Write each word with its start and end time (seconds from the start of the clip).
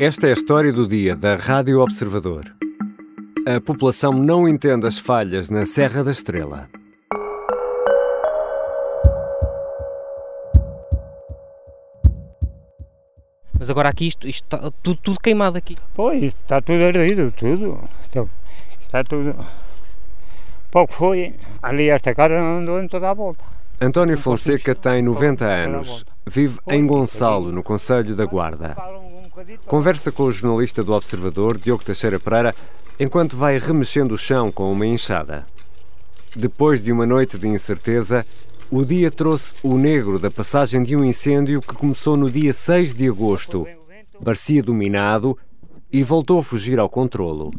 Esta 0.00 0.28
é 0.28 0.30
a 0.30 0.32
história 0.32 0.72
do 0.72 0.86
dia 0.86 1.16
da 1.16 1.34
Rádio 1.34 1.80
Observador. 1.80 2.44
A 3.44 3.60
população 3.60 4.12
não 4.12 4.46
entende 4.46 4.86
as 4.86 4.96
falhas 4.96 5.50
na 5.50 5.66
Serra 5.66 6.04
da 6.04 6.12
Estrela. 6.12 6.68
Mas 13.58 13.68
agora 13.68 13.88
aqui 13.88 14.06
isto, 14.06 14.28
isto 14.28 14.44
está 14.44 14.70
tudo, 14.84 15.00
tudo 15.02 15.20
queimado 15.20 15.58
aqui. 15.58 15.76
Pois, 15.94 16.22
está 16.22 16.62
tudo 16.62 16.84
ardido, 16.84 17.32
tudo. 17.32 17.80
Está, 18.02 18.24
está 18.80 19.02
tudo. 19.02 19.34
Pouco 20.70 20.92
foi. 20.92 21.34
Ali 21.60 21.88
esta 21.88 22.14
casa 22.14 22.38
andou 22.38 22.80
em 22.80 22.86
toda 22.86 23.10
a 23.10 23.14
volta. 23.14 23.42
António 23.80 24.16
Fonseca 24.16 24.76
tem 24.76 25.02
90 25.02 25.44
anos. 25.44 26.04
Vive 26.24 26.60
em 26.68 26.86
Gonçalo, 26.86 27.50
no 27.50 27.64
Conselho 27.64 28.14
da 28.14 28.26
Guarda. 28.26 28.76
Conversa 29.66 30.10
com 30.10 30.24
o 30.24 30.32
jornalista 30.32 30.82
do 30.82 30.92
Observador, 30.92 31.58
Diogo 31.58 31.84
Teixeira 31.84 32.18
Pereira, 32.18 32.54
enquanto 32.98 33.36
vai 33.36 33.58
remexendo 33.58 34.14
o 34.14 34.18
chão 34.18 34.50
com 34.50 34.70
uma 34.70 34.86
enxada. 34.86 35.46
Depois 36.34 36.82
de 36.82 36.92
uma 36.92 37.06
noite 37.06 37.38
de 37.38 37.46
incerteza, 37.46 38.24
o 38.70 38.84
dia 38.84 39.10
trouxe 39.10 39.54
o 39.62 39.78
negro 39.78 40.18
da 40.18 40.30
passagem 40.30 40.82
de 40.82 40.96
um 40.96 41.04
incêndio 41.04 41.60
que 41.60 41.74
começou 41.74 42.16
no 42.16 42.30
dia 42.30 42.52
6 42.52 42.94
de 42.94 43.08
agosto. 43.08 43.66
Parecia 44.22 44.62
dominado 44.62 45.38
e 45.92 46.02
voltou 46.02 46.40
a 46.40 46.42
fugir 46.42 46.78
ao 46.78 46.88
controlo. 46.88 47.52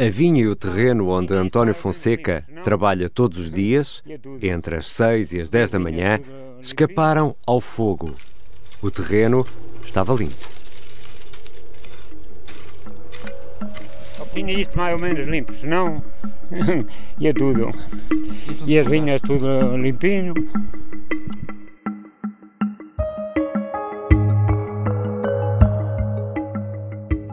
A 0.00 0.08
vinha 0.08 0.42
e 0.42 0.48
o 0.48 0.56
terreno 0.56 1.08
onde 1.08 1.34
António 1.34 1.74
Fonseca 1.74 2.46
trabalha 2.62 3.10
todos 3.10 3.38
os 3.38 3.50
dias, 3.50 4.02
entre 4.40 4.76
as 4.76 4.86
6 4.86 5.32
e 5.34 5.40
as 5.40 5.50
10 5.50 5.70
da 5.70 5.78
manhã, 5.78 6.18
escaparam 6.60 7.36
ao 7.46 7.60
fogo. 7.60 8.14
O 8.80 8.90
terreno 8.90 9.46
estava 9.84 10.14
limpo. 10.14 10.52
Tinha 14.32 14.54
isto 14.54 14.76
mais 14.76 14.94
ou 14.94 15.00
menos 15.00 15.26
limpo, 15.26 15.54
senão 15.54 16.02
ia 17.20 17.34
tudo. 17.34 17.70
E 18.66 18.78
as 18.78 18.86
vinhas 18.86 19.20
tudo 19.20 19.76
limpinho. 19.76 20.32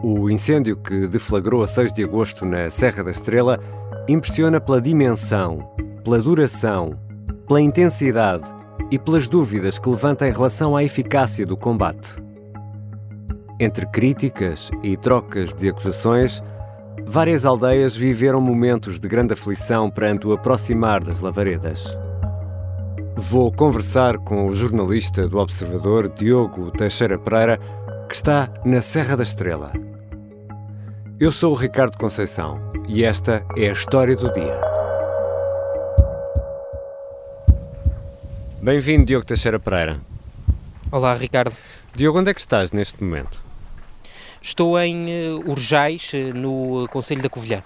O 0.02 0.28
incêndio 0.28 0.76
que 0.76 1.06
deflagrou 1.06 1.62
a 1.62 1.66
6 1.66 1.92
de 1.94 2.04
agosto 2.04 2.44
na 2.44 2.68
Serra 2.68 3.02
da 3.02 3.10
Estrela 3.10 3.58
impressiona 4.06 4.60
pela 4.60 4.80
dimensão, 4.80 5.72
pela 6.04 6.18
duração, 6.18 6.98
pela 7.46 7.62
intensidade 7.62 8.44
e 8.90 8.98
pelas 8.98 9.26
dúvidas 9.26 9.78
que 9.78 9.88
levanta 9.88 10.28
em 10.28 10.32
relação 10.32 10.76
à 10.76 10.84
eficácia 10.84 11.46
do 11.46 11.56
combate. 11.56 12.29
Entre 13.62 13.84
críticas 13.84 14.70
e 14.82 14.96
trocas 14.96 15.54
de 15.54 15.68
acusações, 15.68 16.42
várias 17.04 17.44
aldeias 17.44 17.94
viveram 17.94 18.40
momentos 18.40 18.98
de 18.98 19.06
grande 19.06 19.34
aflição 19.34 19.90
perante 19.90 20.26
o 20.26 20.32
aproximar 20.32 21.04
das 21.04 21.20
lavaredas. 21.20 21.94
Vou 23.14 23.52
conversar 23.52 24.16
com 24.16 24.46
o 24.46 24.54
jornalista 24.54 25.28
do 25.28 25.36
Observador, 25.36 26.08
Diogo 26.08 26.70
Teixeira 26.70 27.18
Pereira, 27.18 27.58
que 28.08 28.14
está 28.14 28.50
na 28.64 28.80
Serra 28.80 29.14
da 29.14 29.24
Estrela. 29.24 29.70
Eu 31.20 31.30
sou 31.30 31.52
o 31.52 31.56
Ricardo 31.56 31.98
Conceição 31.98 32.58
e 32.88 33.04
esta 33.04 33.44
é 33.58 33.68
a 33.68 33.72
história 33.74 34.16
do 34.16 34.32
dia. 34.32 34.58
Bem-vindo, 38.62 39.04
Diogo 39.04 39.26
Teixeira 39.26 39.60
Pereira. 39.60 40.00
Olá, 40.90 41.12
Ricardo. 41.12 41.52
Diogo, 41.94 42.20
onde 42.20 42.30
é 42.30 42.34
que 42.34 42.40
estás 42.40 42.72
neste 42.72 43.04
momento? 43.04 43.49
Estou 44.40 44.78
em 44.80 45.06
uh, 45.06 45.50
Urjais, 45.50 46.12
uh, 46.14 46.34
no 46.34 46.88
Conselho 46.88 47.22
da 47.22 47.28
Covilhã. 47.28 47.62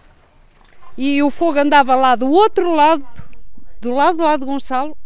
E 0.96 1.22
o 1.22 1.30
fogo 1.30 1.58
andava 1.58 1.94
lá 1.94 2.14
do 2.16 2.30
outro 2.30 2.74
lado, 2.74 3.04
do 3.80 3.92
lado 3.92 4.22
lá 4.22 4.36
de 4.36 4.44
Gonçalo, 4.44 4.96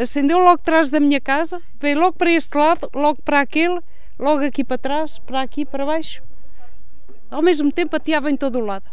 acendeu 0.00 0.38
logo 0.38 0.54
atrás 0.54 0.90
da 0.90 1.00
minha 1.00 1.20
casa, 1.20 1.60
veio 1.80 1.98
logo 1.98 2.12
para 2.12 2.30
este 2.30 2.56
lado, 2.56 2.88
logo 2.94 3.20
para 3.22 3.40
aquele, 3.40 3.80
logo 4.18 4.44
aqui 4.44 4.62
para 4.62 4.78
trás, 4.78 5.18
para 5.18 5.40
aqui, 5.40 5.64
para 5.64 5.86
baixo. 5.86 6.22
Ao 7.30 7.42
mesmo 7.42 7.72
tempo 7.72 7.96
ateava 7.96 8.30
em 8.30 8.36
todo 8.36 8.58
o 8.58 8.64
lado. 8.64 8.84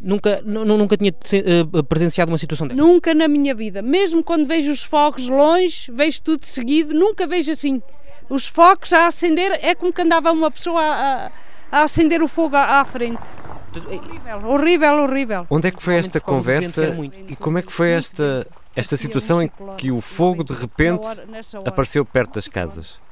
Nunca, 0.00 0.42
nunca 0.42 0.96
tinha 0.96 1.12
presenciado 1.88 2.30
uma 2.30 2.38
situação 2.38 2.66
dessa? 2.66 2.80
Nunca 2.80 3.14
na 3.14 3.28
minha 3.28 3.54
vida. 3.54 3.80
Mesmo 3.80 4.22
quando 4.22 4.46
vejo 4.46 4.70
os 4.70 4.82
fogos 4.82 5.28
longe, 5.28 5.90
vejo 5.90 6.22
tudo 6.22 6.44
seguido, 6.44 6.94
nunca 6.94 7.26
vejo 7.26 7.52
assim. 7.52 7.80
Os 8.28 8.46
fogos 8.46 8.92
a 8.92 9.06
acender, 9.06 9.58
é 9.62 9.74
como 9.74 9.92
que 9.92 10.02
andava 10.02 10.32
uma 10.32 10.50
pessoa 10.50 10.80
a, 10.82 11.26
a 11.26 11.32
a 11.74 11.82
acender 11.82 12.22
o 12.22 12.28
fogo 12.28 12.56
à, 12.56 12.80
à 12.80 12.84
frente. 12.84 13.18
Horrível, 13.76 14.48
horrível, 14.48 15.02
horrível. 15.02 15.46
Onde 15.50 15.68
é 15.68 15.70
que 15.72 15.82
foi 15.82 15.96
esta 15.96 16.20
conversa 16.20 16.96
e 17.28 17.34
como 17.34 17.58
é 17.58 17.62
que 17.62 17.72
foi 17.72 17.90
esta, 17.90 18.46
esta 18.76 18.96
situação 18.96 19.42
em 19.42 19.50
que 19.76 19.90
o 19.90 20.00
fogo 20.00 20.44
de 20.44 20.52
repente 20.52 21.08
apareceu 21.64 22.04
perto 22.04 22.34
das 22.34 22.46
casas? 22.46 23.02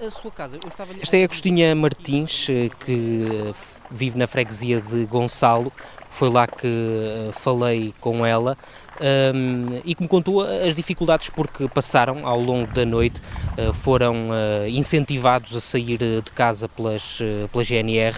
A 0.00 0.10
sua 0.10 0.30
casa, 0.30 0.56
eu 0.62 0.68
estava... 0.68 0.92
Esta 1.00 1.16
é 1.16 1.22
a 1.22 1.24
Agostinha 1.24 1.74
Martins, 1.74 2.46
eh, 2.48 2.70
que 2.84 3.52
vive 3.90 4.16
na 4.16 4.26
freguesia 4.26 4.80
de 4.80 5.04
Gonçalo. 5.04 5.72
Foi 6.08 6.30
lá 6.30 6.46
que 6.46 6.66
eh, 6.66 7.30
falei 7.32 7.92
com 8.00 8.24
ela 8.24 8.56
um, 9.02 9.80
e 9.84 9.94
que 9.94 10.02
me 10.02 10.08
contou 10.08 10.42
as 10.42 10.74
dificuldades 10.74 11.28
porque 11.28 11.68
passaram 11.68 12.26
ao 12.26 12.40
longo 12.40 12.72
da 12.72 12.84
noite, 12.84 13.20
uh, 13.58 13.72
foram 13.72 14.30
uh, 14.30 14.68
incentivados 14.68 15.56
a 15.56 15.60
sair 15.60 15.98
de 15.98 16.30
casa 16.34 16.68
pelas, 16.68 17.18
pela 17.50 17.64
GNR, 17.64 18.16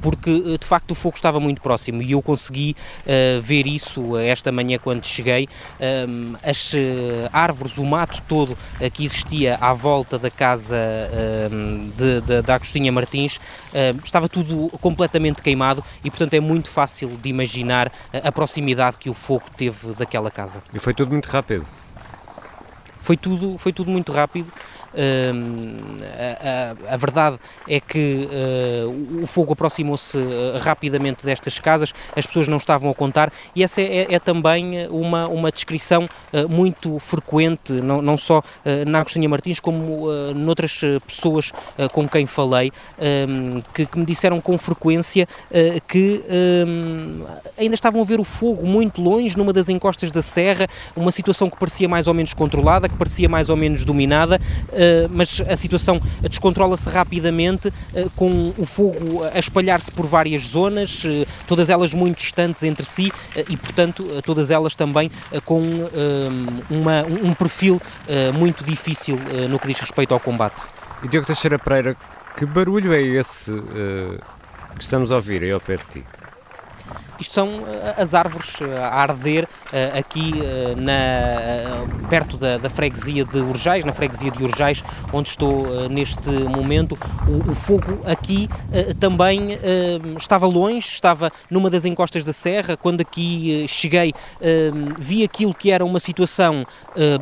porque 0.00 0.56
de 0.58 0.66
facto 0.66 0.92
o 0.92 0.94
fogo 0.94 1.16
estava 1.16 1.40
muito 1.40 1.60
próximo 1.60 2.02
e 2.02 2.12
eu 2.12 2.22
consegui 2.22 2.76
ver 3.42 3.66
isso 3.66 4.16
esta 4.16 4.52
manhã 4.52 4.78
quando 4.78 5.04
cheguei. 5.04 5.48
Um, 6.08 6.34
as 6.42 6.72
árvores, 7.32 7.78
o 7.78 7.84
mato 7.84 8.22
todo 8.28 8.56
que 8.92 9.04
existia 9.04 9.56
à 9.60 9.72
volta 9.72 10.18
da 10.18 10.30
casa 10.30 10.76
de, 11.96 12.42
da 12.42 12.54
Agostinha 12.54 12.92
Martins 12.92 13.40
estava 14.04 14.28
tudo 14.28 14.70
completamente 14.80 15.42
queimado 15.42 15.82
e 16.04 16.10
portanto 16.10 16.34
é 16.34 16.40
muito 16.40 16.70
fácil 16.70 17.16
de 17.20 17.28
imaginar 17.28 17.90
a 18.12 18.32
proximidade 18.32 18.98
que 18.98 19.10
o 19.10 19.14
fogo 19.14 19.44
teve 19.56 19.92
daquela 20.04 20.30
casa. 20.30 20.62
E 20.72 20.78
foi 20.78 20.94
tudo 20.94 21.10
muito 21.12 21.26
rápido? 21.26 21.66
Foi 23.04 23.18
tudo, 23.18 23.58
foi 23.58 23.70
tudo 23.70 23.90
muito 23.90 24.10
rápido. 24.10 24.50
A, 24.94 26.90
a, 26.90 26.94
a, 26.94 26.96
verdade 26.96 27.36
é 27.68 27.80
que 27.80 28.28
uh, 28.30 29.22
o 29.22 29.26
fogo 29.26 29.52
aproximou-se 29.52 30.16
uh, 30.16 30.58
rapidamente 30.60 31.24
destas 31.26 31.58
casas, 31.58 31.92
as 32.16 32.24
pessoas 32.24 32.46
não 32.46 32.58
estavam 32.58 32.88
a 32.90 32.94
contar, 32.94 33.32
e 33.56 33.64
essa 33.64 33.80
é, 33.80 34.14
é, 34.14 34.18
também 34.20 34.86
uma, 34.88 35.26
uma 35.26 35.50
descrição 35.50 36.08
uh, 36.32 36.48
muito 36.48 36.98
frequente, 37.00 37.72
não, 37.72 38.00
não 38.00 38.16
só 38.16 38.40
na 38.86 39.00
Agostinha 39.00 39.28
Martins, 39.28 39.60
como 39.60 40.06
noutras 40.34 40.80
pessoas 41.06 41.52
com 41.92 42.08
quem 42.08 42.26
falei, 42.26 42.72
que, 43.72 43.86
que, 43.86 43.98
me 43.98 44.04
disseram 44.04 44.40
com 44.40 44.56
frequência 44.56 45.28
que 45.86 46.22
ainda 47.58 47.74
estavam 47.74 48.00
a 48.00 48.04
ver 48.04 48.20
o 48.20 48.24
fogo 48.24 48.66
muito 48.66 49.02
longe, 49.02 49.36
numa 49.36 49.52
das 49.52 49.68
encostas 49.68 50.10
da 50.10 50.22
serra, 50.22 50.66
uma 50.96 51.12
situação 51.12 51.50
que 51.50 51.58
parecia 51.58 51.88
mais 51.88 52.06
ou 52.06 52.14
menos 52.14 52.32
controlada, 52.34 52.88
que 52.94 52.98
parecia 52.98 53.28
mais 53.28 53.50
ou 53.50 53.56
menos 53.56 53.84
dominada. 53.84 54.40
Eh, 54.72 55.06
mas 55.10 55.42
a 55.48 55.56
situação 55.56 56.00
descontrola-se 56.22 56.88
rapidamente, 56.88 57.72
eh, 57.94 58.06
com 58.16 58.54
o 58.56 58.64
fogo 58.64 59.24
a 59.24 59.38
espalhar-se 59.38 59.90
por 59.90 60.06
várias 60.06 60.42
zonas, 60.42 61.02
eh, 61.04 61.26
todas 61.46 61.68
elas 61.68 61.92
muito 61.92 62.18
distantes 62.18 62.62
entre 62.62 62.86
si 62.86 63.12
e, 63.48 63.56
portanto, 63.56 64.22
todas 64.24 64.50
elas 64.50 64.74
também 64.74 65.10
com 65.44 65.88
uma, 66.70 67.02
um 67.02 67.34
perfil 67.34 67.80
muito 68.32 68.62
difícil 68.64 69.18
no 69.48 69.58
que 69.58 69.66
diz 69.68 69.78
respeito 69.80 70.14
ao 70.14 70.20
combate. 70.20 70.66
E 71.02 71.08
Diogo 71.08 71.26
Teixeira 71.26 71.58
Pereira, 71.58 71.96
que 72.36 72.46
barulho 72.46 72.92
é 72.92 73.00
esse 73.00 73.52
que 74.76 74.82
estamos 74.82 75.10
a 75.10 75.16
ouvir 75.16 75.42
aí 75.42 75.50
ao 75.50 75.60
pé 75.60 75.76
de 75.76 75.84
ti? 75.84 76.04
Isto 77.18 77.34
são 77.34 77.62
eh, 77.66 77.94
as 77.96 78.14
árvores 78.14 78.60
eh, 78.60 78.78
a 78.78 78.88
arder 78.88 79.48
eh, 79.72 79.98
aqui 79.98 80.32
na, 80.76 82.08
perto 82.08 82.36
da, 82.36 82.58
da, 82.58 82.68
freguesia 82.68 83.24
de 83.24 83.38
Urjais, 83.38 83.84
na 83.84 83.92
freguesia 83.92 84.30
de 84.30 84.42
Urjais, 84.42 84.82
onde 85.12 85.28
estou 85.28 85.88
neste 85.88 86.30
momento. 86.30 86.98
O, 87.28 87.50
o 87.50 87.54
fogo 87.54 88.00
aqui 88.04 88.48
também 88.98 89.58
estava 90.16 90.46
longe, 90.46 90.86
estava 90.88 91.30
numa 91.50 91.70
das 91.70 91.84
encostas 91.84 92.24
da 92.24 92.32
serra. 92.32 92.76
Quando 92.76 93.00
aqui 93.00 93.64
cheguei, 93.68 94.12
vi 94.98 95.24
aquilo 95.24 95.54
que 95.54 95.70
era 95.70 95.84
uma 95.84 96.00
situação 96.00 96.66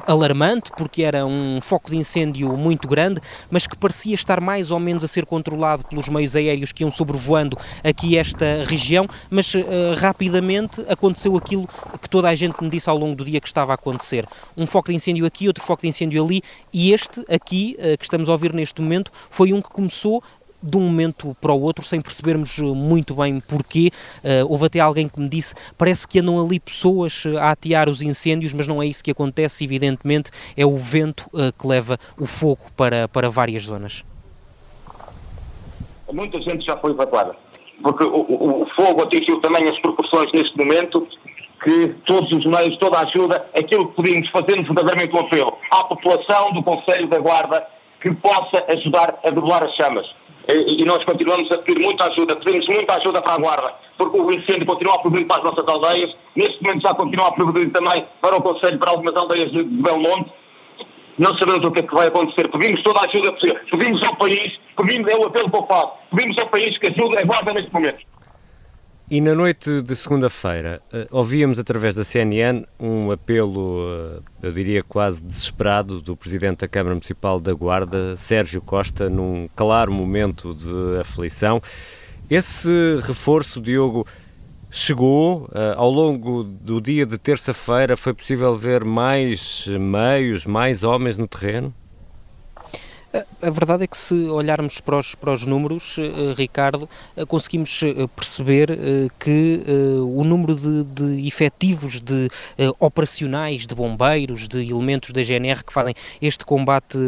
alarmante, 0.06 0.70
porque 0.76 1.02
era 1.02 1.24
um 1.26 1.60
foco 1.60 1.90
de 1.90 1.96
incêndio 1.96 2.56
muito 2.56 2.88
grande, 2.88 3.20
mas 3.50 3.66
que 3.66 3.76
parecia 3.76 4.14
estar 4.14 4.40
mais 4.40 4.70
ou 4.70 4.80
menos 4.80 5.04
a 5.04 5.08
ser 5.08 5.26
controlado 5.26 5.84
pelos 5.84 6.08
meios 6.08 6.34
aéreos 6.34 6.72
que 6.72 6.82
iam 6.82 6.90
sobrevoando 6.90 7.56
aqui 7.84 8.16
esta 8.16 8.64
região, 8.66 9.06
mas 9.30 9.54
rapidamente 9.96 10.84
aconteceu 10.88 11.37
aquilo 11.37 11.69
que 12.00 12.08
toda 12.08 12.29
a 12.29 12.34
gente 12.34 12.62
me 12.62 12.70
disse 12.70 12.88
ao 12.88 12.96
longo 12.96 13.17
do 13.17 13.25
dia 13.25 13.40
que 13.40 13.46
estava 13.46 13.73
a 13.73 13.75
acontecer. 13.75 14.26
Um 14.56 14.67
foco 14.67 14.88
de 14.88 14.96
incêndio 14.96 15.26
aqui, 15.26 15.46
outro 15.46 15.64
foco 15.64 15.82
de 15.82 15.88
incêndio 15.88 16.25
ali, 16.25 16.43
e 16.73 16.93
este 16.93 17.25
aqui, 17.29 17.76
uh, 17.79 17.96
que 17.99 18.05
estamos 18.05 18.29
a 18.29 18.32
ouvir 18.32 18.52
neste 18.52 18.81
momento, 18.81 19.11
foi 19.31 19.52
um 19.52 19.61
que 19.61 19.70
começou 19.70 20.23
de 20.62 20.76
um 20.76 20.81
momento 20.81 21.37
para 21.40 21.52
o 21.52 21.61
outro, 21.61 21.84
sem 21.84 22.00
percebermos 22.00 22.56
muito 22.58 23.17
bem 23.17 23.40
porquê. 23.40 23.90
houve 24.49 24.67
até 24.67 24.79
alguém 24.79 25.08
que 25.08 25.19
me 25.19 25.29
disse: 25.29 25.55
parece 25.76 26.06
que 26.06 26.20
andam 26.20 26.40
ali 26.40 26.61
pessoas 26.61 27.25
a 27.40 27.50
atear 27.50 27.88
os 27.88 28.00
incêndios, 28.00 28.55
mas 28.55 28.69
não 28.69 28.81
é 28.81 28.87
isso 28.87 29.02
que 29.02 29.11
acontece, 29.11 29.64
evidentemente, 29.64 30.31
é 30.56 30.64
o 30.64 30.76
vento 30.76 31.29
que 31.58 31.67
leva 31.67 31.99
o 32.17 32.26
fogo 32.26 32.61
para, 32.76 33.08
para 33.08 33.29
várias 33.29 33.64
zonas. 33.64 34.05
Muita 36.12 36.40
gente 36.40 36.64
já 36.64 36.76
foi 36.76 36.93
evacuada, 36.93 37.34
porque 37.82 38.05
o, 38.05 38.62
o, 38.62 38.67
fogo 38.75 39.02
atingiu 39.02 39.40
também 39.40 39.69
as 39.69 39.79
proporções 39.81 40.32
neste 40.32 40.56
momento 40.56 41.06
que 41.62 41.88
todos 42.05 42.32
os 42.32 42.44
meios, 42.44 42.76
toda 42.76 42.99
a 42.99 43.02
ajuda, 43.02 43.49
aquilo 43.55 43.88
que 43.88 43.96
podíamos 43.96 44.29
fazer 44.31 44.62
verdadeiramente 44.62 45.14
um 45.14 45.20
apelo 45.20 45.56
à 45.70 45.84
população 45.84 46.52
do 46.52 46.62
Conselho 46.62 47.06
da 47.08 47.19
Guarda 47.19 47.67
que 48.00 48.11
possa 48.14 48.64
ajudar 48.69 49.19
a 49.23 49.31
debelar 49.31 49.62
as 49.62 49.75
chamas. 49.75 50.12
E, 50.49 50.84
nós 50.84 51.05
continuamos 51.05 51.50
a 51.52 51.58
pedir 51.58 51.81
muita 51.81 52.05
ajuda, 52.05 52.34
pedimos 52.34 52.67
muita 52.67 52.96
ajuda 52.96 53.23
para 53.23 53.34
a 53.34 53.38
Guarda, 53.38 53.75
porque 53.96 54.19
o 54.19 54.32
incêndio 54.32 54.67
continua 54.67 54.96
a 54.96 54.99
progredir 54.99 55.29
para 55.29 55.37
as 55.37 55.44
nossas 55.44 55.69
aldeias, 55.69 56.17
neste 56.34 56.61
momento 56.62 56.82
já 56.82 56.93
continua 56.94 57.29
a 57.29 57.32
progredir 57.32 57.73
também 57.73 58.05
para 58.20 58.37
o 58.37 58.43
Conselho, 58.43 58.79
para 58.79 58.90
algumas 58.90 59.14
aldeias 59.14 59.52
de 59.52 59.62
Belmonte. 59.62 60.32
Não 61.18 61.36
sabemos 61.36 61.64
o 61.64 61.70
que 61.70 61.80
é 61.80 61.82
que 61.82 61.94
vai 61.94 62.08
acontecer. 62.08 62.48
Pedimos 62.48 62.82
toda 62.82 63.00
a 63.00 63.04
ajuda 63.04 63.32
possível. 63.32 63.60
Pedimos 63.70 64.02
ao 64.02 64.16
país, 64.16 64.58
pedimos, 64.76 65.12
é 65.12 65.16
o 65.16 65.26
apelo 65.26 65.50
que 65.50 65.56
eu 65.56 65.66
faço, 65.66 65.92
pedimos 66.10 66.38
ao 66.38 66.48
país 66.48 66.78
que 66.78 66.86
ajude 66.88 67.18
a 67.18 67.24
Guarda 67.24 67.52
neste 67.52 67.72
momento. 67.72 68.12
E 69.10 69.20
na 69.20 69.34
noite 69.34 69.82
de 69.82 69.94
segunda-feira, 69.94 70.80
uh, 70.90 71.18
ouvíamos 71.18 71.58
através 71.58 71.94
da 71.94 72.02
CNN 72.02 72.64
um 72.80 73.10
apelo, 73.10 73.82
uh, 73.84 74.22
eu 74.42 74.50
diria 74.52 74.82
quase 74.82 75.22
desesperado, 75.22 76.00
do 76.00 76.16
Presidente 76.16 76.60
da 76.60 76.68
Câmara 76.68 76.94
Municipal 76.94 77.38
da 77.38 77.52
Guarda, 77.52 78.16
Sérgio 78.16 78.62
Costa, 78.62 79.10
num 79.10 79.50
claro 79.54 79.92
momento 79.92 80.54
de 80.54 80.98
aflição. 80.98 81.60
Esse 82.30 83.00
reforço, 83.02 83.60
Diogo, 83.60 84.06
chegou 84.72 85.44
uh, 85.44 85.76
ao 85.76 85.90
longo 85.90 86.42
do 86.42 86.80
dia 86.80 87.04
de 87.04 87.19
terça-feira? 87.19 87.96
Foi 87.96 88.14
possível 88.14 88.56
ver 88.56 88.82
mais 88.84 89.66
meios, 89.69 90.46
mais 90.46 90.82
homens 90.82 91.19
no 91.19 91.28
terreno? 91.28 91.72
A 93.42 93.50
verdade 93.50 93.84
é 93.84 93.86
que 93.86 93.96
se 93.96 94.14
olharmos 94.14 94.80
para 94.80 94.98
os, 94.98 95.14
para 95.14 95.32
os 95.32 95.44
números, 95.44 95.98
uh, 95.98 96.32
Ricardo, 96.34 96.88
uh, 97.14 97.26
conseguimos 97.26 97.82
uh, 97.82 98.08
perceber 98.08 98.70
que 99.18 99.62
o 100.06 100.24
número 100.24 100.54
de, 100.54 100.84
de 100.84 101.26
efetivos 101.26 102.00
de 102.00 102.28
operacionais, 102.78 103.66
de 103.66 103.74
bombeiros, 103.74 104.48
de 104.48 104.70
elementos 104.70 105.10
da 105.10 105.22
GNR 105.22 105.64
que 105.64 105.72
fazem 105.72 105.94
este 106.20 106.44
combate 106.44 106.98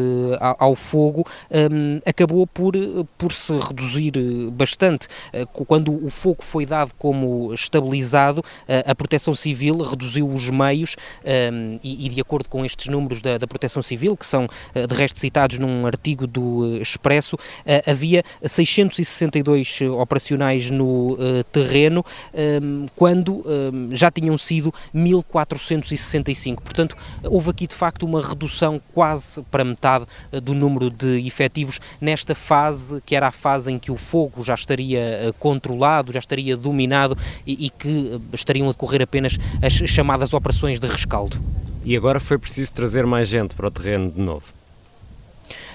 ao, 0.58 0.74
fogo 0.74 1.24
um, 1.50 2.00
acabou 2.04 2.46
por, 2.46 2.74
por 3.16 3.32
se 3.32 3.52
reduzir 3.54 4.12
bastante. 4.52 5.08
quando 5.66 6.04
o 6.04 6.10
fogo 6.10 6.42
foi 6.42 6.66
dado 6.66 6.92
como 6.98 7.52
estabilizado, 7.54 8.42
a 8.86 8.94
Proteção 8.94 9.34
Civil 9.34 9.78
reduziu 9.78 10.28
os 10.28 10.50
meios 10.50 10.96
um, 11.24 11.78
e, 11.82 12.06
e, 12.06 12.08
de 12.08 12.20
acordo 12.20 12.48
com 12.48 12.64
estes 12.64 12.88
números 12.88 13.22
da, 13.22 13.38
da 13.38 13.46
Proteção 13.46 13.82
Civil, 13.82 14.16
que 14.16 14.26
são 14.26 14.46
de 14.74 14.94
resto 14.94 15.18
citados 15.18 15.58
num 15.58 15.86
artigo 15.94 16.26
do 16.26 16.76
eh, 16.76 16.82
Expresso, 16.82 17.38
eh, 17.64 17.82
havia 17.86 18.22
662 18.42 19.80
eh, 19.80 19.88
operacionais 19.88 20.70
no 20.70 21.16
terreno, 21.52 22.04
ehm, 22.34 22.86
quando 22.94 23.42
ehm, 23.46 23.94
já 23.94 24.10
tinham 24.10 24.36
sido 24.36 24.72
1465. 24.92 26.62
Portanto, 26.62 26.96
houve 27.24 27.50
aqui 27.50 27.66
de 27.66 27.74
facto 27.74 28.04
uma 28.04 28.20
redução 28.20 28.80
quase 28.92 29.42
para 29.50 29.64
metade 29.64 30.04
do 30.42 30.54
número 30.54 30.90
de 30.90 31.26
efetivos 31.26 31.80
nesta 32.00 32.34
fase, 32.34 33.00
que 33.06 33.14
era 33.14 33.28
a 33.28 33.32
fase 33.32 33.72
em 33.72 33.78
que 33.78 33.90
o 33.90 33.96
fogo 33.96 34.42
já 34.44 34.54
estaria 34.54 35.34
controlado, 35.38 36.12
já 36.12 36.18
estaria 36.18 36.56
dominado 36.56 37.16
e, 37.46 37.70
que 37.70 38.20
estariam 38.32 38.68
a 38.68 38.72
decorrer 38.72 39.02
apenas 39.02 39.38
as 39.62 39.72
chamadas 39.72 40.34
operações 40.34 40.78
de 40.78 40.86
rescaldo. 40.86 41.40
E 41.84 41.96
agora 41.96 42.18
foi 42.18 42.38
preciso 42.38 42.72
trazer 42.72 43.06
mais 43.06 43.28
gente 43.28 43.54
para 43.54 43.68
o 43.68 43.70
terreno 43.70 44.10
de 44.10 44.20
novo. 44.20 44.46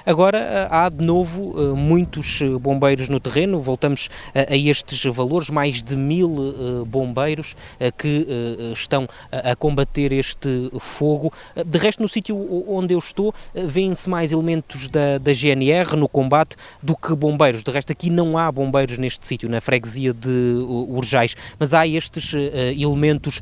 Agora 0.09 0.39
eh, 0.39 0.67
há 0.71 0.89
de 0.89 1.06
novo 1.06 1.53
eh, 1.56 1.75
muitos 1.75 2.41
eh, 2.41 2.50
bombeiros 2.57 3.09
no 3.09 3.19
terreno, 3.19 3.59
voltamos 3.59 4.09
a 4.33 4.56
estes 4.56 5.06
valores, 5.06 5.51
mais 5.51 5.83
de 5.83 5.95
mil 5.95 6.83
bombeiros 6.88 7.56
que 7.97 8.25
estão 8.73 9.07
a 9.31 9.56
combater 9.56 10.11
este 10.11 10.71
fogo. 10.79 11.31
De 11.65 11.77
resto, 11.77 12.01
no 12.01 12.07
sítio 12.07 12.35
onde 12.67 12.94
eu 12.94 13.00
estou, 13.00 13.33
vêem-se 13.53 14.09
mais 14.09 14.31
elementos 14.31 14.88
da, 14.88 15.17
da 15.17 15.33
GNR 15.33 15.95
no 15.95 16.07
combate 16.07 16.55
do 16.81 16.95
que 16.95 17.13
bombeiros. 17.15 17.62
De 17.62 17.71
resto, 17.71 17.91
aqui 17.91 18.09
não 18.09 18.38
há 18.38 18.51
bombeiros 18.51 18.97
neste 18.97 19.27
sítio, 19.27 19.50
na 19.50 19.62
freguesia 19.62 20.13
de 20.13 20.63
Urjais, 20.88 21.35
mas 21.59 21.73
há 21.73 21.85
estes 21.85 22.33
elementos 22.77 23.41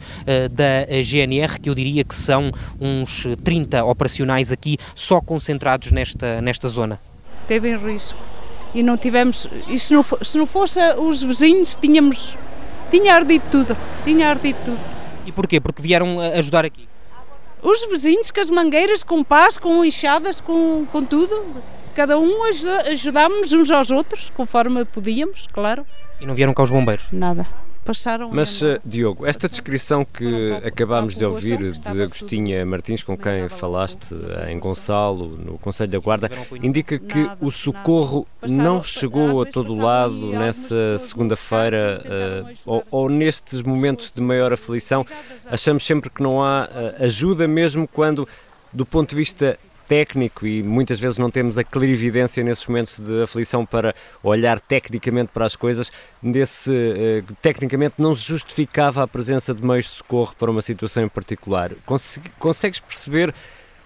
da 0.51 0.85
GNR 1.03 1.59
que 1.59 1.69
eu 1.69 1.75
diria 1.75 2.03
que 2.03 2.15
são 2.15 2.51
uns 2.79 3.25
30 3.43 3.83
operacionais 3.85 4.51
aqui, 4.51 4.77
só 4.95 5.21
concentrados 5.21 5.91
nesta, 5.91 6.41
nesta 6.41 6.56
zona? 6.65 6.99
Teve 7.47 7.69
em 7.69 7.77
risco. 7.77 8.17
E 8.73 8.81
não 8.81 8.97
tivemos. 8.97 9.47
E 9.67 9.77
se 9.77 9.93
não, 9.93 10.03
se 10.03 10.37
não 10.37 10.45
fosse 10.45 10.79
os 10.97 11.21
vizinhos, 11.21 11.75
tínhamos. 11.75 12.37
Tinha 12.89 13.15
ardido 13.15 13.43
tudo. 13.51 13.77
Tinha 14.03 14.29
ardido 14.29 14.57
tudo. 14.65 14.79
E 15.25 15.31
porquê? 15.31 15.59
Porque 15.59 15.81
vieram 15.81 16.19
ajudar 16.19 16.65
aqui? 16.65 16.87
Os 17.61 17.85
vizinhos 17.89 18.31
com 18.31 18.39
as 18.39 18.49
mangueiras, 18.49 19.03
com 19.03 19.23
pás, 19.23 19.57
com 19.57 19.83
enxadas, 19.83 20.39
com, 20.39 20.85
com 20.91 21.03
tudo. 21.03 21.61
Cada 21.95 22.17
um 22.17 22.43
ajuda, 22.45 22.89
ajudámos 22.89 23.51
uns 23.51 23.71
aos 23.71 23.91
outros, 23.91 24.29
conforme 24.29 24.85
podíamos, 24.85 25.47
claro. 25.51 25.85
E 26.21 26.25
não 26.25 26.35
vieram 26.35 26.53
cá 26.53 26.63
os 26.63 26.71
bombeiros? 26.71 27.11
Nada 27.11 27.66
passaram. 27.87 28.29
Mas, 28.33 28.61
uh, 28.61 28.79
Diogo, 28.83 29.25
esta 29.25 29.47
descrição 29.47 30.03
que 30.03 30.51
acabámos 30.65 31.15
de 31.15 31.23
ouvir 31.23 31.71
de 31.71 32.01
Agostinha 32.03 32.65
Martins, 32.65 33.01
com 33.01 33.17
quem 33.17 33.47
falaste 33.47 34.13
eh, 34.13 34.51
em 34.51 34.59
Gonçalo, 34.59 35.37
no 35.37 35.57
Conselho 35.57 35.91
da 35.91 35.99
Guarda, 35.99 36.29
indica 36.61 36.99
que 36.99 37.29
o 37.39 37.49
socorro 37.49 38.27
não 38.45 38.83
chegou 38.83 39.41
a 39.41 39.45
todo 39.45 39.73
lado 39.73 40.27
nessa 40.27 40.97
segunda-feira 40.97 42.03
uh, 42.05 42.53
ou, 42.65 42.83
ou, 42.91 43.09
nestes 43.09 43.61
momentos 43.61 44.11
de 44.13 44.21
maior 44.21 44.51
aflição. 44.51 45.05
Achamos 45.45 45.85
sempre 45.85 46.09
que 46.09 46.21
não 46.21 46.43
há 46.43 46.65
uh, 46.65 47.03
ajuda, 47.05 47.47
mesmo 47.47 47.87
quando, 47.87 48.27
do 48.73 48.85
ponto 48.85 49.11
de 49.11 49.15
vista 49.15 49.57
técnico 49.87 50.45
e 50.45 50.61
muitas 50.61 50.99
vezes 50.99 51.17
não 51.17 51.31
temos 51.31 51.57
a 51.57 51.63
clarividência 51.63 52.43
nesses 52.43 52.67
momentos 52.67 52.99
de 52.99 53.23
aflição 53.23 53.65
para 53.65 53.95
olhar 54.21 54.59
tecnicamente 54.59 55.31
para 55.33 55.45
as 55.45 55.55
coisas. 55.55 55.91
Nesse, 56.21 56.69
uh, 56.69 57.35
tecnicamente 57.41 57.95
não 57.97 58.13
justificava 58.13 59.01
a 59.01 59.07
presença 59.07 59.53
de 59.53 59.65
meios 59.65 59.85
de 59.85 59.91
socorro 59.91 60.35
para 60.37 60.51
uma 60.51 60.61
situação 60.61 61.03
em 61.03 61.09
particular. 61.09 61.71
consegues 62.37 62.79
perceber 62.79 63.33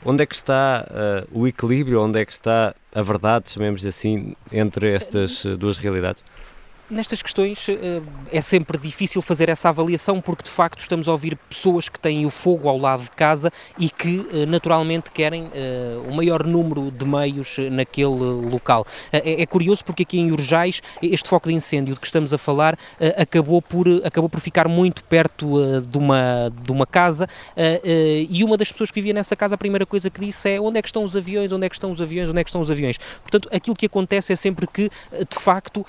onde 0.03 0.23
é 0.23 0.25
que 0.25 0.35
está 0.35 0.87
uh, 0.89 1.27
o 1.31 1.47
equilíbrio, 1.47 2.01
onde 2.01 2.19
é 2.19 2.25
que 2.25 2.33
está 2.33 2.73
a 2.93 3.01
verdade, 3.01 3.49
chamemos 3.49 3.85
assim, 3.85 4.35
entre 4.51 4.91
estas 4.91 5.45
uh, 5.45 5.55
duas 5.55 5.77
realidades? 5.77 6.23
Nestas 6.91 7.21
questões 7.21 7.69
eh, 7.69 8.01
é 8.33 8.41
sempre 8.41 8.77
difícil 8.77 9.21
fazer 9.21 9.47
essa 9.47 9.69
avaliação 9.69 10.19
porque 10.19 10.43
de 10.43 10.49
facto 10.49 10.81
estamos 10.81 11.07
a 11.07 11.13
ouvir 11.13 11.37
pessoas 11.49 11.87
que 11.87 11.97
têm 11.97 12.25
o 12.25 12.29
fogo 12.29 12.67
ao 12.67 12.77
lado 12.77 13.03
de 13.03 13.11
casa 13.11 13.49
e 13.79 13.89
que 13.89 14.27
eh, 14.33 14.45
naturalmente 14.45 15.09
querem 15.09 15.49
o 16.05 16.09
uh, 16.09 16.13
maior 16.13 16.45
número 16.45 16.91
de 16.91 17.05
meios 17.05 17.57
naquele 17.71 18.07
local. 18.07 18.85
É, 19.09 19.41
é, 19.41 19.45
curioso 19.45 19.85
porque 19.85 20.03
aqui 20.03 20.19
em 20.19 20.33
Urjais 20.33 20.81
este 21.01 21.29
foco 21.29 21.47
de 21.47 21.55
incêndio 21.55 21.93
de 21.93 21.99
que 21.99 22.05
estamos 22.05 22.33
a 22.33 22.37
falar 22.37 22.77
acabou, 23.17 23.61
por, 23.61 23.87
acabou 24.03 24.29
por 24.29 24.41
ficar 24.41 24.67
muito 24.67 25.01
perto 25.05 25.81
de, 25.81 25.97
uma, 25.97 26.51
de 26.61 26.71
uma 26.71 26.85
casa 26.85 27.27
e 28.29 28.43
uma 28.43 28.57
das 28.57 28.71
pessoas 28.71 28.91
que 28.91 28.95
vivia 28.95 29.13
nessa 29.13 29.35
casa 29.35 29.55
a 29.55 29.57
primeira 29.57 29.85
coisa 29.85 30.09
que 30.09 30.19
disse 30.19 30.49
é 30.49 30.59
onde 30.59 30.79
é 30.79 30.81
que 30.81 30.87
estão 30.89 31.03
os 31.03 31.15
aviões, 31.15 31.51
onde 31.51 31.65
é 31.65 31.69
que 31.69 31.75
estão 31.75 31.91
os 31.91 32.01
aviões, 32.01 32.29
onde 32.29 32.39
é 32.39 32.43
que 32.43 32.49
estão 32.49 32.61
os 32.61 32.71
aviões. 32.71 32.97
Portanto, 33.21 33.49
aquilo 33.53 33.75
que 33.75 33.85
acontece 33.85 34.33
é 34.33 34.35
sempre 34.35 34.67
que 34.67 34.89
de 35.11 35.39
facto 35.39 35.85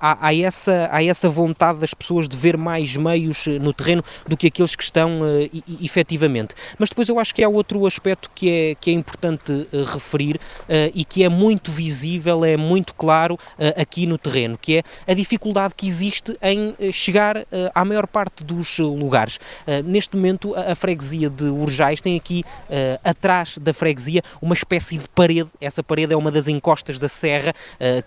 há, 0.00 0.28
há 0.28 0.41
essa, 0.44 0.88
há 0.90 1.02
essa 1.02 1.28
vontade 1.28 1.78
das 1.78 1.94
pessoas 1.94 2.28
de 2.28 2.36
ver 2.36 2.56
mais 2.56 2.96
meios 2.96 3.46
eh, 3.46 3.58
no 3.58 3.72
terreno 3.72 4.02
do 4.26 4.36
que 4.36 4.46
aqueles 4.46 4.74
que 4.74 4.82
estão 4.82 5.20
uh, 5.20 5.62
efetivamente. 5.80 6.54
Mas 6.78 6.88
depois 6.88 7.08
eu 7.08 7.18
acho 7.18 7.34
que 7.34 7.42
há 7.42 7.48
outro 7.48 7.86
aspecto 7.86 8.30
que 8.34 8.50
é, 8.50 8.74
que 8.74 8.90
é 8.90 8.94
importante 8.94 9.52
uh, 9.52 9.84
referir 9.84 10.36
uh, 10.36 10.90
e 10.94 11.04
que 11.04 11.24
é 11.24 11.28
muito 11.28 11.70
visível, 11.70 12.44
é 12.44 12.56
muito 12.56 12.94
claro 12.94 13.34
uh, 13.34 13.80
aqui 13.80 14.06
no 14.06 14.18
terreno, 14.18 14.58
que 14.58 14.78
é 14.78 14.82
a 15.06 15.14
dificuldade 15.14 15.74
que 15.76 15.86
existe 15.86 16.36
em 16.42 16.74
chegar 16.92 17.44
à 17.74 17.84
maior 17.84 18.06
parte 18.06 18.44
dos 18.44 18.78
lugares. 18.78 19.38
neste 19.84 20.16
momento, 20.16 20.54
a, 20.54 20.72
a, 20.72 20.74
freguesia 20.74 21.28
de 21.28 21.44
Urjais 21.44 22.00
tem 22.00 22.16
aqui 22.16 22.44
atrás 23.04 23.58
da 23.58 23.72
freguesia 23.72 24.22
uma 24.40 24.54
espécie 24.54 24.98
de 24.98 25.08
parede. 25.08 25.48
Essa 25.60 25.82
parede 25.82 26.12
é 26.12 26.16
uma 26.16 26.30
das 26.30 26.48
encostas 26.48 26.98
da 26.98 27.08
serra 27.08 27.52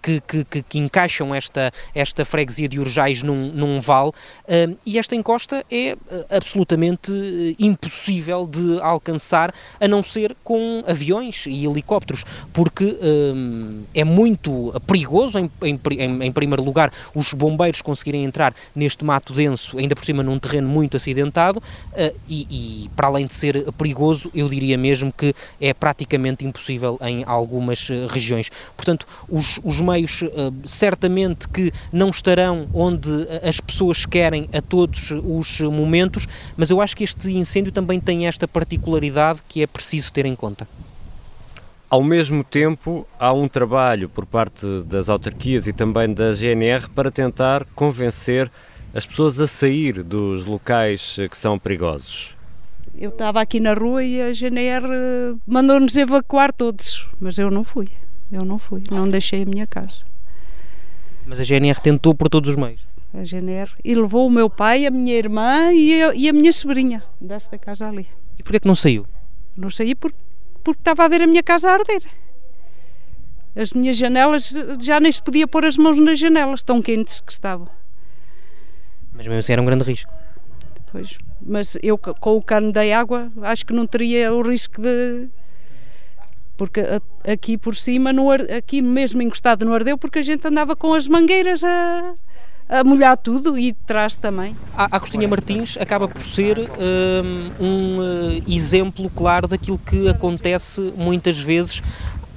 que, 0.02 0.22
que, 0.22 0.44
que, 0.46 0.62
que 0.64 0.78
encaixam 0.80 1.34
esta, 1.34 1.72
esta 1.94 2.25
freguesia 2.26 2.68
de 2.68 2.80
Urjais 2.80 3.22
num, 3.24 3.52
num 3.52 3.80
vale, 3.80 4.10
uh, 4.10 4.78
e 4.86 4.98
esta 5.00 5.16
encosta 5.16 5.64
é 5.72 5.94
uh, 5.94 6.26
absolutamente 6.30 7.12
impossível 7.60 8.48
de 8.48 8.80
alcançar 8.82 9.54
a 9.80 9.88
não 9.88 10.04
ser 10.04 10.36
com 10.44 10.84
aviões 10.88 11.46
e 11.46 11.66
helicópteros, 11.66 12.24
porque 12.54 12.98
é 13.94 14.04
muito 14.04 14.74
perigoso, 14.88 15.38
em, 15.38 15.50
em, 15.64 15.80
em, 16.24 16.32
primeiro 16.32 16.64
lugar, 16.64 16.92
os 17.14 17.34
bombeiros 17.34 17.82
conseguirem 17.82 18.24
entrar 18.24 18.54
neste 18.76 19.04
mato 19.04 19.34
denso, 19.34 19.78
ainda 19.78 19.96
por 19.96 20.06
cima 20.06 20.24
num 20.24 20.40
terreno 20.40 20.68
muito 20.68 20.98
acidentado, 20.98 21.62
e, 22.28 22.86
e 22.86 22.90
para 22.96 23.08
além 23.08 23.26
de 23.26 23.34
ser 23.34 23.72
perigoso, 23.74 24.30
eu 24.34 24.48
diria 24.48 24.78
mesmo 24.78 25.12
que 25.12 25.34
é 25.60 25.74
praticamente 25.74 26.46
impossível 26.46 26.98
em 27.02 27.24
algumas 27.26 27.88
regiões. 28.10 28.50
Portanto, 28.76 29.08
os, 29.30 29.60
os 29.64 29.82
meios 29.82 30.24
certamente 30.66 31.48
que 31.48 31.72
não 31.92 32.05
estarão 32.10 32.68
onde 32.74 33.10
as 33.44 33.60
pessoas 33.60 34.06
querem 34.06 34.50
a 34.54 34.62
todos 34.62 35.12
os 35.12 35.60
momentos, 35.62 36.28
mas 36.56 36.70
eu 36.70 36.82
acho 36.82 36.96
que 36.96 37.04
este 37.04 37.32
incêndio 37.32 37.72
também 37.72 38.00
tem 38.00 38.28
esta 38.28 38.48
particularidade 38.48 39.42
que 39.48 39.62
é 39.62 39.68
preciso 39.68 40.12
ter 40.12 40.26
em 40.26 40.36
conta. 40.36 40.68
Ao 41.90 42.04
mesmo 42.04 42.44
tempo, 42.44 43.08
há 43.20 43.32
um 43.32 43.48
trabalho 43.48 44.10
por 44.10 44.26
parte 44.26 44.66
das 44.86 45.08
autarquias 45.08 45.68
e 45.68 45.74
também 45.74 46.14
da 46.14 46.34
GNR 46.34 46.90
para 46.90 47.12
tentar 47.12 47.66
convencer 47.76 48.52
as 48.94 49.06
pessoas 49.06 49.40
a 49.40 49.48
sair 49.48 50.02
dos 50.02 50.46
locais 50.46 51.18
que 51.30 51.38
são 51.38 51.60
perigosos. 51.60 52.36
Eu 52.98 53.10
estava 53.10 53.42
aqui 53.42 53.60
na 53.60 53.74
rua 53.74 54.04
e 54.04 54.22
a 54.22 54.32
GNR 54.32 54.88
mandou-nos 55.46 55.98
evacuar 55.98 56.52
todos, 56.54 57.08
mas 57.20 57.38
eu 57.38 57.52
não 57.52 57.64
fui. 57.64 57.90
Eu 58.32 58.44
não 58.44 58.58
fui, 58.58 58.82
não 58.90 59.08
deixei 59.08 59.44
a 59.44 59.46
minha 59.46 59.68
casa. 59.68 60.02
Mas 61.26 61.40
a 61.40 61.44
GNR 61.44 61.80
tentou 61.82 62.14
por 62.14 62.30
todos 62.30 62.52
os 62.52 62.56
meios? 62.56 62.88
A 63.14 63.24
GNR. 63.24 63.72
E 63.84 63.96
levou 63.96 64.28
o 64.28 64.32
meu 64.32 64.50
pai, 64.50 64.86
a 64.86 64.92
minha 64.92 65.16
irmã 65.16 65.72
e 65.74 66.04
a, 66.04 66.16
e 66.16 66.30
a 66.30 66.34
minha 66.34 66.52
sobrinha 66.52 67.04
desta 67.20 67.58
casa 67.58 67.88
ali. 67.88 68.08
E 68.38 68.44
porquê 68.44 68.60
que 68.60 68.68
não 68.68 68.76
saiu? 68.76 69.08
Não 69.58 69.70
saí 69.70 69.96
porque, 69.96 70.18
porque 70.64 70.82
estava 70.82 71.06
a 71.06 71.08
ver 71.08 71.22
a 71.22 71.28
minha 71.28 71.42
casa 71.42 71.70
a 71.70 71.74
arder. 71.74 72.04
As 73.56 73.72
minhas 73.72 73.96
janelas, 73.96 74.54
já 74.82 75.00
nem 75.00 75.12
se 75.12 75.24
podia 75.24 75.48
pôr 75.48 75.66
as 75.66 75.78
mãos 75.78 75.98
nas 75.98 76.20
janelas, 76.20 76.62
tão 76.62 76.82
quentes 76.82 77.22
que 77.22 77.32
estavam. 77.32 77.70
Mas 79.14 79.26
mesmo 79.26 79.40
assim 79.40 79.54
era 79.54 79.62
um 79.62 79.66
grande 79.66 79.86
risco. 79.86 80.14
Pois, 80.92 81.18
mas 81.42 81.78
eu 81.82 81.98
com 81.98 82.36
o 82.36 82.44
cano 82.44 82.72
da 82.72 82.82
água 82.98 83.32
acho 83.44 83.66
que 83.66 83.74
não 83.74 83.88
teria 83.88 84.34
o 84.34 84.42
risco 84.42 84.82
de, 84.82 85.30
porque 86.58 86.82
aqui 87.24 87.58
por 87.58 87.76
cima, 87.76 88.14
no, 88.14 88.32
aqui 88.32 88.82
mesmo 88.82 89.22
encostado 89.22 89.66
no 89.66 89.74
Ardeu, 89.74 89.98
porque 89.98 90.20
a 90.20 90.24
gente 90.24 90.48
andava 90.48 90.76
com 90.76 90.94
as 90.94 91.08
mangueiras 91.08 91.64
a, 91.64 92.14
a 92.70 92.84
molhar 92.84 93.18
tudo 93.18 93.58
e 93.58 93.74
trás 93.74 94.16
também. 94.16 94.56
A 94.76 94.96
Agostinha 94.96 95.28
Martins 95.28 95.78
acaba 95.80 96.08
por 96.08 96.22
ser 96.22 96.58
um, 96.60 97.64
um 97.64 98.00
uh, 98.00 98.44
exemplo 98.48 99.10
claro 99.10 99.48
daquilo 99.48 99.78
que 99.78 100.08
acontece 100.08 100.94
muitas 100.96 101.40
vezes 101.40 101.82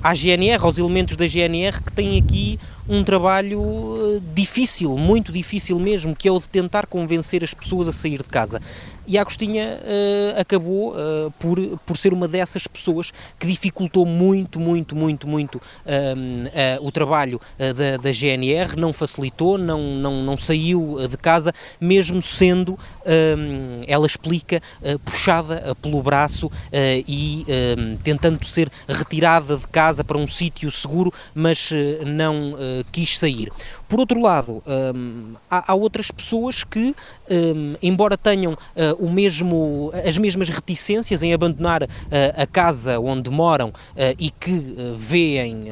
à 0.02 0.14
GNR, 0.14 0.62
aos 0.62 0.78
elementos 0.78 1.16
da 1.16 1.26
GNR 1.26 1.82
que 1.82 1.92
têm 1.92 2.18
aqui 2.18 2.58
um 2.88 3.04
trabalho 3.04 3.60
uh, 3.60 4.22
difícil, 4.34 4.96
muito 4.96 5.30
difícil 5.30 5.78
mesmo, 5.78 6.16
que 6.16 6.26
é 6.26 6.32
o 6.32 6.38
de 6.38 6.48
tentar 6.48 6.86
convencer 6.86 7.44
as 7.44 7.52
pessoas 7.52 7.88
a 7.88 7.92
sair 7.92 8.18
de 8.22 8.28
casa 8.28 8.60
e 9.08 9.16
a 9.16 9.22
Agostinha 9.22 9.80
uh, 9.80 10.40
acabou 10.40 10.92
uh, 10.92 11.30
por, 11.38 11.58
por 11.86 11.96
ser 11.96 12.12
uma 12.12 12.28
dessas 12.28 12.66
pessoas 12.66 13.10
que 13.38 13.46
dificultou 13.46 14.04
muito, 14.04 14.60
muito, 14.60 14.94
muito, 14.94 15.26
muito 15.26 15.62
ehm, 15.86 16.46
uh, 16.46 16.86
o 16.86 16.92
trabalho 16.92 17.40
da, 17.56 17.96
da, 17.96 18.12
GNR, 18.12 18.76
não 18.76 18.92
facilitou, 18.92 19.56
não, 19.56 19.80
não, 19.80 20.22
não 20.22 20.36
saiu 20.36 20.96
de 21.08 21.16
casa, 21.16 21.54
mesmo 21.80 22.20
sendo, 22.20 22.78
ehm, 23.06 23.78
ela 23.86 24.06
explica, 24.06 24.60
puxada 25.04 25.74
pelo 25.80 26.02
braço 26.02 26.50
e 27.06 27.44
ehm, 27.48 27.96
tentando 28.02 28.44
ser 28.44 28.70
retirada 28.86 29.56
de 29.56 29.66
casa 29.68 30.04
para 30.04 30.18
um 30.18 30.26
sítio 30.26 30.70
seguro, 30.70 31.12
mas 31.34 31.70
não 32.04 32.54
quis 32.92 33.18
sair. 33.18 33.50
Por 33.88 34.00
outro 34.00 34.20
lado, 34.20 34.62
há, 35.50 35.72
há, 35.72 35.74
outras 35.74 36.10
pessoas 36.10 36.62
que, 36.64 36.94
embora 37.80 38.18
tenham 38.18 38.56
o 38.98 39.08
mesmo, 39.08 39.92
as 40.04 40.18
mesmas 40.18 40.48
reticências 40.48 41.22
em 41.22 41.32
abandonar 41.32 41.82
uh, 41.82 41.86
a 42.36 42.46
casa 42.46 42.98
onde 42.98 43.30
moram 43.30 43.68
uh, 43.68 43.74
e 44.18 44.30
que 44.30 44.50
uh, 44.50 44.94
veem 44.96 45.68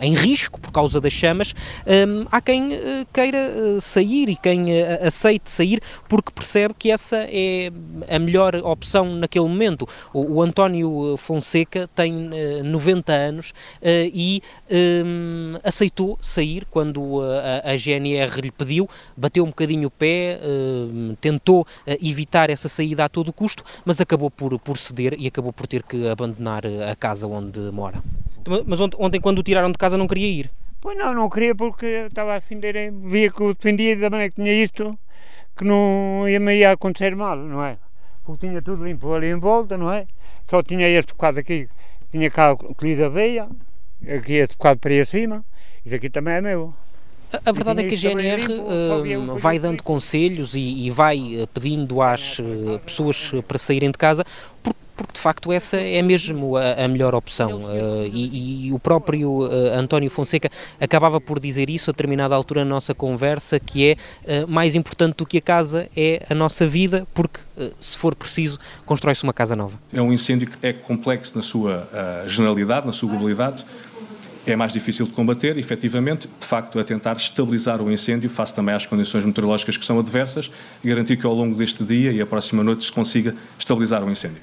em 0.00 0.14
risco 0.14 0.60
por 0.60 0.72
causa 0.72 1.00
das 1.00 1.12
chamas, 1.12 1.54
um, 1.86 2.26
há 2.30 2.40
quem 2.40 2.70
queira 3.12 3.80
sair 3.80 4.28
e 4.28 4.36
quem 4.36 4.66
aceite 5.04 5.50
sair 5.50 5.80
porque 6.08 6.32
percebe 6.32 6.74
que 6.78 6.90
essa 6.90 7.26
é 7.28 7.70
a 8.08 8.18
melhor 8.18 8.54
opção 8.56 9.14
naquele 9.14 9.46
momento. 9.46 9.86
O, 10.12 10.36
o 10.36 10.42
António 10.42 11.16
Fonseca 11.16 11.88
tem 11.94 12.30
90 12.64 13.12
anos 13.12 13.52
e 13.82 14.42
um, 14.70 15.54
aceitou 15.62 16.18
sair 16.20 16.64
quando 16.70 17.20
a, 17.22 17.70
a, 17.70 17.76
GNR 17.76 18.40
lhe 18.40 18.50
pediu, 18.50 18.88
bateu 19.16 19.44
um 19.44 19.48
bocadinho 19.48 19.88
o 19.88 19.90
pé, 19.90 20.38
tentou 21.20 21.50
tentou 21.50 21.66
eh, 21.86 21.98
evitar 22.02 22.50
essa 22.50 22.68
saída 22.68 23.04
a 23.04 23.08
todo 23.08 23.32
custo, 23.32 23.64
mas 23.84 24.00
acabou 24.00 24.30
por, 24.30 24.58
por 24.58 24.78
ceder 24.78 25.14
e 25.18 25.26
acabou 25.26 25.52
por 25.52 25.66
ter 25.66 25.82
que 25.82 26.08
abandonar 26.08 26.64
eh, 26.64 26.90
a 26.90 26.94
casa 26.94 27.26
onde 27.26 27.60
mora. 27.72 28.02
Mas 28.66 28.80
ontem, 28.80 29.20
quando 29.20 29.38
o 29.38 29.42
tiraram 29.42 29.70
de 29.70 29.78
casa, 29.78 29.96
não 29.96 30.06
queria 30.06 30.26
ir? 30.26 30.50
Pois 30.80 30.96
não, 30.96 31.12
não 31.12 31.28
queria 31.28 31.54
porque 31.54 32.06
estava 32.08 32.34
a 32.34 32.38
defender, 32.38 32.90
via 32.90 33.30
que 33.30 33.42
o 33.42 33.54
defendia 33.54 33.96
da 33.96 34.08
maneira 34.08 34.30
que 34.30 34.40
tinha 34.40 34.52
isto, 34.52 34.98
que 35.56 35.64
não 35.64 36.26
ia, 36.26 36.40
me 36.40 36.56
ia 36.56 36.72
acontecer 36.72 37.14
mal, 37.14 37.36
não 37.36 37.62
é? 37.62 37.76
Porque 38.24 38.46
tinha 38.46 38.62
tudo 38.62 38.84
limpo 38.84 39.12
ali 39.12 39.26
em 39.26 39.38
volta, 39.38 39.76
não 39.76 39.92
é? 39.92 40.06
Só 40.46 40.62
tinha 40.62 40.88
este 40.88 41.12
bocado 41.12 41.38
aqui, 41.38 41.68
tinha 42.10 42.30
cá 42.30 42.56
colhido 42.56 43.04
a 43.04 43.08
veia, 43.10 43.46
aqui 44.02 44.34
este 44.34 44.56
bocado 44.56 44.80
para 44.80 44.92
aí 44.92 45.00
acima, 45.00 45.44
isso 45.84 45.94
aqui 45.94 46.08
também 46.08 46.34
é 46.34 46.40
meu. 46.40 46.72
A, 47.44 47.52
verdade 47.52 47.84
é 47.84 47.88
que 47.88 47.94
a 47.94 47.98
GNR 47.98 48.42
uh, 48.52 49.38
vai 49.38 49.58
dando 49.58 49.82
conselhos 49.82 50.54
e, 50.54 50.86
e 50.86 50.90
vai 50.90 51.42
uh, 51.42 51.46
pedindo 51.46 52.02
às 52.02 52.38
uh, 52.40 52.80
pessoas 52.84 53.32
para 53.46 53.56
saírem 53.56 53.90
de 53.90 53.98
casa 53.98 54.24
porque 54.62 54.80
porque 55.00 55.14
de 55.14 55.20
facto 55.20 55.50
essa 55.50 55.78
é 55.78 56.02
mesmo 56.02 56.58
a, 56.58 56.84
a 56.84 56.86
melhor 56.86 57.14
opção. 57.14 57.56
Uh, 57.56 58.10
e, 58.12 58.66
e, 58.66 58.72
o 58.72 58.78
próprio 58.78 59.46
uh, 59.46 59.72
António 59.74 60.10
Fonseca 60.10 60.50
acabava 60.78 61.18
por 61.18 61.40
dizer 61.40 61.70
isso 61.70 61.88
a 61.88 61.92
determinada 61.92 62.34
altura 62.34 62.66
na 62.66 62.74
nossa 62.74 62.94
conversa, 62.94 63.58
que 63.58 63.96
é 64.26 64.42
uh, 64.44 64.46
mais 64.46 64.76
importante 64.76 65.16
do 65.16 65.24
que 65.24 65.38
a 65.38 65.40
casa 65.40 65.88
é 65.96 66.26
a 66.28 66.34
nossa 66.34 66.66
vida, 66.66 67.06
porque 67.14 67.40
se 67.80 67.96
for 67.96 68.14
preciso, 68.14 68.58
constrói-se 68.84 69.22
uma 69.24 69.32
casa 69.32 69.56
nova. 69.56 69.78
É 69.90 70.02
um 70.02 70.12
incêndio 70.12 70.48
que 70.48 70.66
é 70.66 70.72
complexo 70.74 71.34
na 71.34 71.42
sua 71.42 71.88
generalidade, 72.26 72.86
na 72.86 72.92
sua 72.92 73.08
globalidade 73.08 73.64
é 74.46 74.56
mais 74.56 74.72
difícil 74.72 75.06
de 75.06 75.12
combater, 75.12 75.58
efetivamente, 75.58 76.26
de 76.26 76.46
facto, 76.46 76.78
a 76.78 76.84
tentar 76.84 77.16
estabilizar 77.16 77.80
o 77.82 77.92
incêndio 77.92 78.30
face 78.30 78.54
também 78.54 78.74
às 78.74 78.86
condições 78.86 79.24
meteorológicas 79.24 79.76
que 79.76 79.84
são 79.84 79.98
adversas 79.98 80.50
e 80.82 80.88
garantir 80.88 81.16
que 81.16 81.26
ao 81.26 81.34
longo 81.34 81.54
deste 81.54 81.84
dia 81.84 82.10
e 82.10 82.20
a 82.20 82.26
próxima 82.26 82.64
noite 82.64 82.84
se 82.84 82.92
consiga 82.92 83.34
estabilizar 83.58 84.02
o 84.02 84.10
incêndio. 84.10 84.42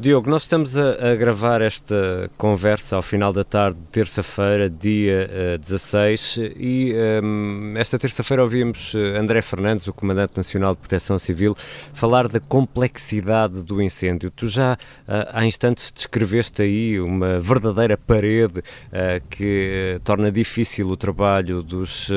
Diogo, 0.00 0.30
nós 0.30 0.44
estamos 0.44 0.78
a, 0.78 1.12
a, 1.12 1.14
gravar 1.14 1.60
esta 1.60 2.30
conversa 2.38 2.96
ao 2.96 3.02
final 3.02 3.34
da 3.34 3.44
tarde 3.44 3.78
de 3.78 3.86
terça-feira, 3.88 4.70
dia 4.70 5.28
uh, 5.30 5.54
eh, 5.56 5.58
16, 5.58 6.38
e 6.56 6.94
um, 7.22 7.74
ehm, 7.74 7.76
esta 7.76 7.98
terça-feira 7.98 8.42
ouvimos 8.42 8.94
eh, 8.94 9.18
André 9.18 9.42
Fernandes, 9.42 9.86
o 9.88 9.92
Comandante 9.92 10.38
Nacional 10.38 10.72
de 10.72 10.78
Proteção 10.78 11.18
Civil, 11.18 11.54
falar 11.92 12.28
da 12.28 12.40
complexidade 12.40 13.62
do 13.62 13.82
incêndio. 13.82 14.30
Tu 14.30 14.48
já 14.48 14.72
uh, 14.72 15.12
há 15.34 15.44
instantes 15.44 15.92
descreveste 15.92 16.62
aí 16.62 16.98
uma 16.98 17.38
verdadeira 17.38 17.98
parede 17.98 18.60
uh, 18.60 19.20
que 19.28 20.00
torna 20.02 20.32
difícil 20.32 20.88
o 20.88 20.96
trabalho 20.96 21.62
dos 21.62 22.08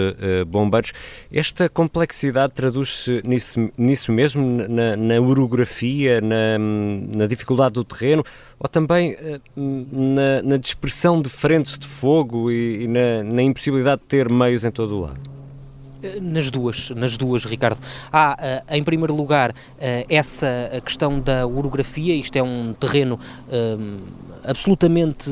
bombeiros. 0.48 0.94
Esta 1.30 1.68
complexidade 1.68 2.54
traduz-se 2.54 3.22
nisso, 3.26 3.70
nisso 3.78 4.10
mesmo, 4.14 4.66
na, 4.70 4.96
na 4.96 5.20
orografia, 5.20 6.22
na, 6.22 6.58
na 6.58 7.28
dificuldade 7.28 7.73
do 7.74 7.84
terreno 7.84 8.24
ou 8.60 8.70
também 8.70 9.14
uh, 9.14 9.42
na, 9.56 10.42
na, 10.42 10.58
dispersão 10.58 11.22
de 11.22 11.30
frentes 11.30 11.78
de 11.78 11.88
fogo 11.88 12.52
e, 12.52 12.84
e 12.84 12.88
na, 12.88 13.24
na, 13.24 13.42
impossibilidade 13.42 14.02
de 14.02 14.08
ter 14.08 14.32
meios 14.32 14.64
em 14.64 14.72
todo 14.72 14.96
o 14.96 15.02
lado? 15.02 15.20
Eh, 16.02 16.20
nas 16.22 16.50
duas, 16.50 16.90
nas 16.92 17.18
duas, 17.18 17.44
Ricardo. 17.46 17.80
Há, 18.12 18.64
uh, 18.70 18.76
em 18.76 18.84
primeiro 18.84 19.16
lugar, 19.16 19.54
essa 20.08 20.70
questão 20.86 21.20
da 21.20 21.46
orografia, 21.46 22.16
isto 22.16 22.36
é 22.38 22.44
um 22.44 22.74
terreno 22.74 23.20
absolutamente 24.46 25.30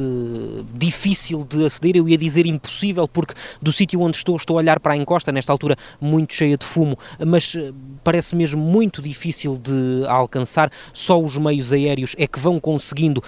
difícil 0.74 1.44
de 1.44 1.66
aceder, 1.66 1.96
eu 1.98 2.08
ia 2.08 2.18
dizer 2.18 2.46
impossível, 2.46 3.08
porque 3.08 3.34
do 3.62 3.72
sítio 3.72 4.02
onde 4.02 4.18
estou, 4.18 4.36
estou 4.36 4.58
a 4.58 4.60
olhar 4.60 4.80
para 4.80 4.94
a 4.94 4.98
encosta, 4.98 5.32
nesta 5.32 5.52
altura 5.52 5.76
muito 6.00 6.34
cheia 6.34 6.58
de 6.58 6.66
fumo, 6.66 6.98
mas 7.26 7.56
parece 8.04 8.36
mesmo 8.36 8.62
muito 8.62 9.02
difícil 9.02 9.58
de 9.58 10.06
alcançar. 10.08 10.72
Só 10.94 11.22
os 11.22 11.38
meios 11.38 11.72
aéreos 11.74 12.16
é 12.18 12.28
que 12.28 12.40
vão 12.40 12.60
conseguindo 12.60 13.24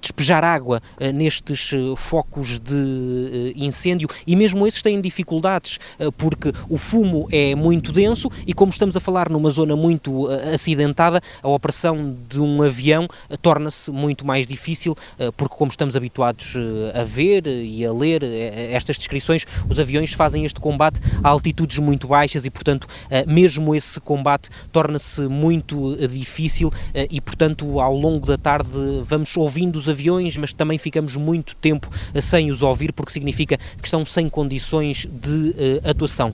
despejar 0.00 0.44
água 0.44 0.82
nestes 1.14 1.70
focos 1.96 2.58
de 2.60 3.52
incêndio 3.56 4.08
e 4.26 4.36
mesmo 4.36 4.66
esses 4.66 4.82
têm 4.82 5.00
dificuldades, 5.00 5.78
porque 6.16 6.52
o 6.68 6.76
fumo 6.76 7.28
é 7.30 7.54
muito 7.54 7.92
denso 7.92 8.30
e, 8.46 8.52
como 8.52 8.70
estamos 8.70 8.96
a 8.96 9.00
falar 9.00 9.28
numa 9.30 9.50
zona 9.50 9.76
muito 9.76 10.28
acidentada, 10.52 11.20
a 11.42 11.48
operação 11.48 12.16
de 12.28 12.40
um 12.40 12.62
avião 12.62 13.08
torna-se 13.42 13.90
muito 13.90 14.26
mais 14.26 14.46
difícil, 14.46 14.94
eh, 14.96 15.05
porque, 15.36 15.56
como 15.56 15.70
estamos 15.70 15.96
habituados 15.96 16.54
eh, 16.56 17.00
a 17.00 17.04
ver 17.04 17.46
e 17.46 17.84
a 17.84 17.92
ler 17.92 18.22
eh, 18.22 18.70
estas 18.72 18.96
descrições, 18.96 19.46
os 19.68 19.78
aviões 19.78 20.12
fazem 20.12 20.44
este 20.44 20.60
combate 20.60 21.00
a 21.22 21.28
altitudes 21.28 21.78
muito 21.78 22.08
baixas 22.08 22.44
e, 22.44 22.50
portanto, 22.50 22.86
mesmo 23.26 23.74
esse 23.74 24.00
combate 24.00 24.48
torna-se 24.72 25.22
muito 25.22 25.96
difícil 26.08 26.72
e, 27.10 27.20
portanto, 27.20 27.80
ao 27.80 27.94
longo 27.94 28.26
da 28.26 28.36
tarde 28.36 28.70
vamos 29.04 29.36
ouvindo 29.36 29.76
os 29.76 29.88
aviões, 29.88 30.36
mas 30.36 30.52
também 30.52 30.78
ficamos 30.78 31.16
muito 31.16 31.56
tempo 31.56 31.88
sem 32.20 32.50
os 32.50 32.62
ouvir, 32.62 32.92
porque 32.92 33.12
significa 33.12 33.56
que 33.56 33.86
estão 33.86 34.04
sem 34.04 34.28
condições 34.28 35.06
de 35.10 35.80
atuação. 35.84 36.32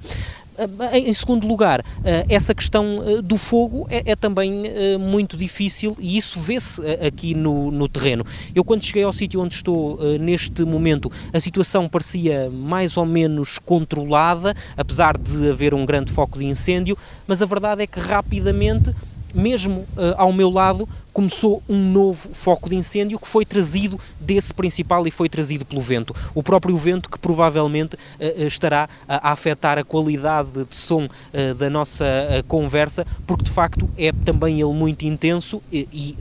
Ah, 0.81 0.99
em 0.99 1.13
segundo 1.13 1.47
lugar, 1.47 1.81
ah, 1.81 2.25
essa 2.29 2.55
questão 2.55 3.03
ah, 3.03 3.23
do 3.23 3.37
fogo 3.37 3.87
é, 3.91 4.13
é 4.13 4.17
também 4.17 4.63
muito 4.99 5.37
difícil 5.37 5.97
e 5.99 6.17
isso 6.17 6.41
vê-se 6.41 6.81
aqui 7.05 7.35
no, 7.35 7.71
no, 7.71 7.89
terreno. 7.89 8.25
Eu, 8.55 8.65
quando 8.65 8.85
cheguei 8.85 9.03
ao 9.03 9.13
sítio 9.13 9.41
onde 9.41 9.55
estou 9.55 9.99
neste 10.19 10.65
momento, 10.65 11.11
a 11.33 11.41
situação 11.41 11.89
parecia 11.89 12.51
mais 12.51 12.97
ou 12.97 13.05
menos 13.05 13.59
controlada, 13.59 14.55
apesar 14.77 15.17
de 15.17 15.49
haver 15.49 15.75
um 15.75 15.85
grande 15.85 16.13
foco 16.13 16.39
de 16.39 16.45
incêndio, 16.45 16.97
mas 17.27 17.43
a 17.43 17.47
verdade 17.47 17.83
é 17.83 17.87
que 17.87 18.01
rapidamente 18.01 18.95
mesmo 19.35 19.81
uh, 19.81 20.15
ao 20.17 20.33
meu 20.33 20.51
lado, 20.51 20.89
começou 21.13 21.63
um 21.69 21.79
novo 21.93 22.31
foco 22.33 22.71
de 22.71 22.77
incêndio 22.77 23.19
que 23.19 23.29
foi 23.29 23.45
trazido 23.45 24.01
desse 24.19 24.53
principal 24.55 25.07
e 25.07 25.11
foi 25.11 25.29
trazido 25.29 25.65
pelo 25.65 25.81
vento. 25.81 26.15
O 26.35 26.43
próprio 26.43 26.77
vento 26.77 27.11
que 27.11 27.19
provavelmente 27.19 27.95
uh, 27.95 28.47
estará 28.47 28.89
a, 29.07 29.29
a 29.29 29.33
afetar 29.33 29.79
a 29.79 29.85
qualidade 29.85 30.65
de 30.69 30.77
som 30.77 31.05
uh, 31.05 31.55
da 31.55 31.69
nossa 31.69 32.05
conversa, 32.49 33.07
porque 33.27 33.45
de 33.45 33.51
facto 33.51 33.89
é 33.97 34.13
também 34.25 34.61
ele 34.61 34.73
muito 34.73 35.05
intenso 35.05 35.63
e, 35.73 35.89
e 35.93 36.17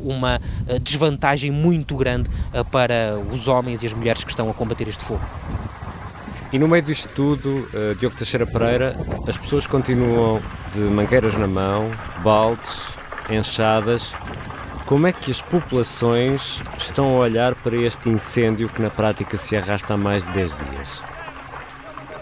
uma 0.00 0.40
desvantagem 0.82 1.50
muito 1.50 1.96
grande 1.96 2.30
para 2.70 3.18
os 3.32 3.48
homens 3.48 3.82
e 3.82 3.86
as 3.86 3.94
mulheres 3.94 4.24
que 4.24 4.30
estão 4.30 4.50
a 4.50 4.54
combater 4.54 4.88
este 4.88 5.04
fogo. 5.04 5.22
E 6.52 6.58
no 6.58 6.68
meio 6.68 6.82
disto 6.82 7.08
tudo, 7.08 7.68
uh, 7.74 7.94
Diogo 7.96 8.16
Teixeira 8.16 8.46
Pereira, 8.46 8.96
as 9.26 9.36
pessoas 9.36 9.66
continuam 9.66 10.40
de 10.72 10.78
mangueiras 10.78 11.34
na 11.34 11.46
mão, 11.46 11.90
baldes, 12.22 12.94
enxadas. 13.28 14.14
Como 14.86 15.08
é 15.08 15.12
que 15.12 15.30
as 15.30 15.42
populações 15.42 16.62
estão 16.78 17.16
a 17.16 17.18
olhar 17.18 17.56
para 17.56 17.76
este 17.76 18.08
incêndio 18.08 18.68
que 18.68 18.80
na 18.80 18.90
prática 18.90 19.36
se 19.36 19.56
arrasta 19.56 19.94
há 19.94 19.96
mais 19.96 20.24
de 20.24 20.32
10 20.32 20.56
dias? 20.56 21.02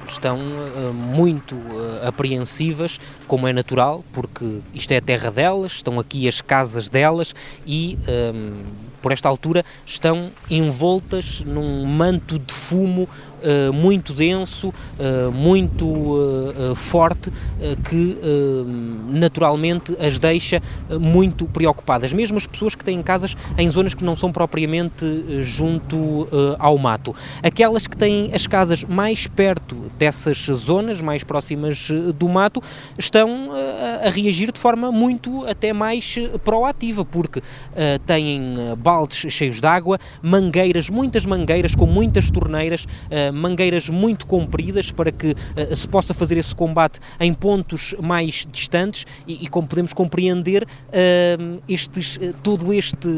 estão 0.07 0.39
uh, 0.39 0.93
muito 0.93 1.55
uh, 1.55 2.07
apreensivas, 2.07 3.01
como 3.27 3.49
é 3.49 3.53
natural, 3.53 4.05
porque 4.13 4.61
isto 4.73 4.93
é 4.93 4.99
a 4.99 5.01
terra 5.01 5.31
delas, 5.31 5.73
estão 5.73 5.99
aqui 5.99 6.29
as 6.29 6.41
casas 6.41 6.89
delas 6.89 7.35
e 7.67 7.99
um, 8.35 8.63
por 9.05 9.13
esta 9.13 9.29
altura 9.29 9.63
estão 9.85 10.31
envoltas 10.51 11.43
num 11.45 11.85
manto 11.85 12.39
de 12.39 12.55
fumo 12.55 13.03
uh, 13.03 13.71
muito 13.71 14.15
denso, 14.15 14.69
uh, 14.69 15.31
muito 15.31 15.87
uh, 15.87 16.75
forte, 16.75 17.31
que 17.89 18.19
naturalmente 19.09 19.97
as 20.01 20.19
deixa 20.19 20.63
muito 20.89 21.47
preocupadas. 21.47 22.13
Mesmo 22.13 22.39
as 22.39 22.47
pessoas 22.47 22.75
que 22.75 22.85
têm 22.85 23.03
casas 23.03 23.37
em 23.59 23.69
zonas 23.69 23.93
que 23.93 24.05
não 24.05 24.17
são 24.17 24.31
propriamente 24.31 25.05
junto 25.41 26.29
ao 26.59 26.79
mato. 26.79 27.15
Aquelas 27.43 27.87
que 27.87 27.97
têm 27.97 28.31
as 28.33 28.47
casas 28.47 28.85
mais 28.85 29.27
perto 29.27 29.75
dessas 29.99 30.39
zonas, 30.39 31.01
mais 31.01 31.25
próximas 31.25 31.89
do 32.17 32.29
mato, 32.29 32.63
estão 32.99 33.51
a 34.05 34.11
reagir 34.11 34.53
de 34.53 34.59
forma 34.59 34.93
muito 34.93 35.47
até 35.47 35.73
mais 35.73 36.17
proativa, 36.43 37.05
porque 37.05 37.41
têm 38.07 38.57
baldes 38.79 39.33
cheios 39.33 39.61
de 39.61 39.67
água, 39.67 39.99
mangueiras, 40.23 40.89
muitas 40.91 41.25
mangueiras 41.25 41.75
com 41.75 41.87
muitas 41.87 42.31
torneiras, 42.31 42.87
mangueiras 43.33 43.89
muito 43.89 44.27
compridas 44.27 44.91
para 44.91 45.11
que 45.11 45.33
uh, 45.33 45.77
se 45.77 45.89
possa 45.89 46.13
fazer 46.13 46.37
esse 46.37 46.55
combate 46.55 47.01
em 47.21 47.33
pontos 47.33 47.95
mais 48.01 48.47
distantes 48.51 49.07
e, 49.27 49.45
e 49.45 49.47
como 49.49 49.67
podemos 49.67 49.93
compreender, 49.93 50.65
uh, 50.65 51.63
estes, 51.69 52.17
uh, 52.17 52.35
todo 52.43 52.73
este 52.73 53.09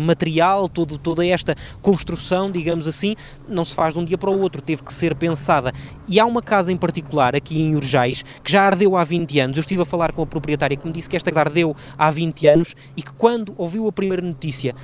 material, 0.00 0.68
todo, 0.68 0.98
toda 0.98 1.24
esta 1.26 1.54
construção, 1.80 2.50
digamos 2.50 2.86
assim, 2.86 3.14
não 3.48 3.64
se 3.64 3.74
faz 3.74 3.94
de 3.94 4.00
um 4.00 4.04
dia 4.04 4.18
para 4.18 4.30
o 4.30 4.40
outro, 4.40 4.62
teve 4.62 4.82
que 4.82 4.92
ser 4.92 5.14
pensada. 5.14 5.72
E 6.08 6.18
há 6.18 6.26
uma 6.26 6.42
casa 6.42 6.72
em 6.72 6.76
particular 6.76 7.34
aqui 7.36 7.60
em 7.60 7.74
Urjais 7.74 8.24
que 8.42 8.50
já 8.50 8.62
ardeu 8.62 8.96
há 8.96 9.04
20 9.04 9.40
anos. 9.40 9.56
Eu 9.56 9.60
estive 9.60 9.82
a 9.82 9.84
falar 9.84 10.12
com 10.12 10.22
a 10.22 10.26
proprietária 10.32 10.76
que 10.76 10.86
me 10.86 10.92
disse 10.92 11.08
que 11.08 11.16
esta 11.16 11.30
casa 11.30 11.40
ardeu 11.40 11.76
há 11.96 12.10
20 12.10 12.48
anos 12.48 12.74
e 12.96 13.02
que 13.02 13.12
quando 13.12 13.54
ouviu 13.56 13.86
a 13.86 13.92
primeira 13.92 14.22
notícia 14.22 14.74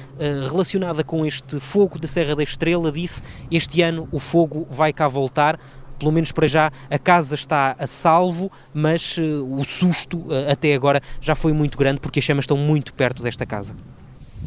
relacionada 0.49 1.03
com 1.03 1.25
este 1.25 1.59
fogo 1.59 1.99
da 1.99 2.07
Serra 2.07 2.37
da 2.37 2.43
Estrela, 2.43 2.93
disse: 2.93 3.23
Este 3.51 3.83
ano 3.83 4.09
o 4.13 4.19
fogo 4.19 4.67
vai 4.71 4.93
cá 4.93 5.09
voltar. 5.09 5.59
Pelo 5.99 6.13
menos 6.13 6.31
para 6.31 6.47
já 6.47 6.71
a 6.89 6.99
casa 6.99 7.35
está 7.35 7.75
a 7.77 7.87
salvo, 7.87 8.53
mas 8.73 9.19
uh, 9.19 9.45
o 9.45 9.65
susto 9.65 10.19
uh, 10.19 10.49
até 10.49 10.73
agora 10.73 11.03
já 11.21 11.35
foi 11.35 11.53
muito 11.53 11.77
grande 11.77 11.99
porque 11.99 12.21
as 12.21 12.25
chamas 12.25 12.45
estão 12.45 12.57
muito 12.57 12.95
perto 12.95 13.21
desta 13.21 13.45
casa. 13.45 13.75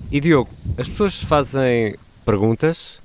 E 0.09 0.21
Diogo, 0.21 0.49
as 0.77 0.87
pessoas 0.87 1.21
fazem 1.21 1.97
perguntas 2.25 3.00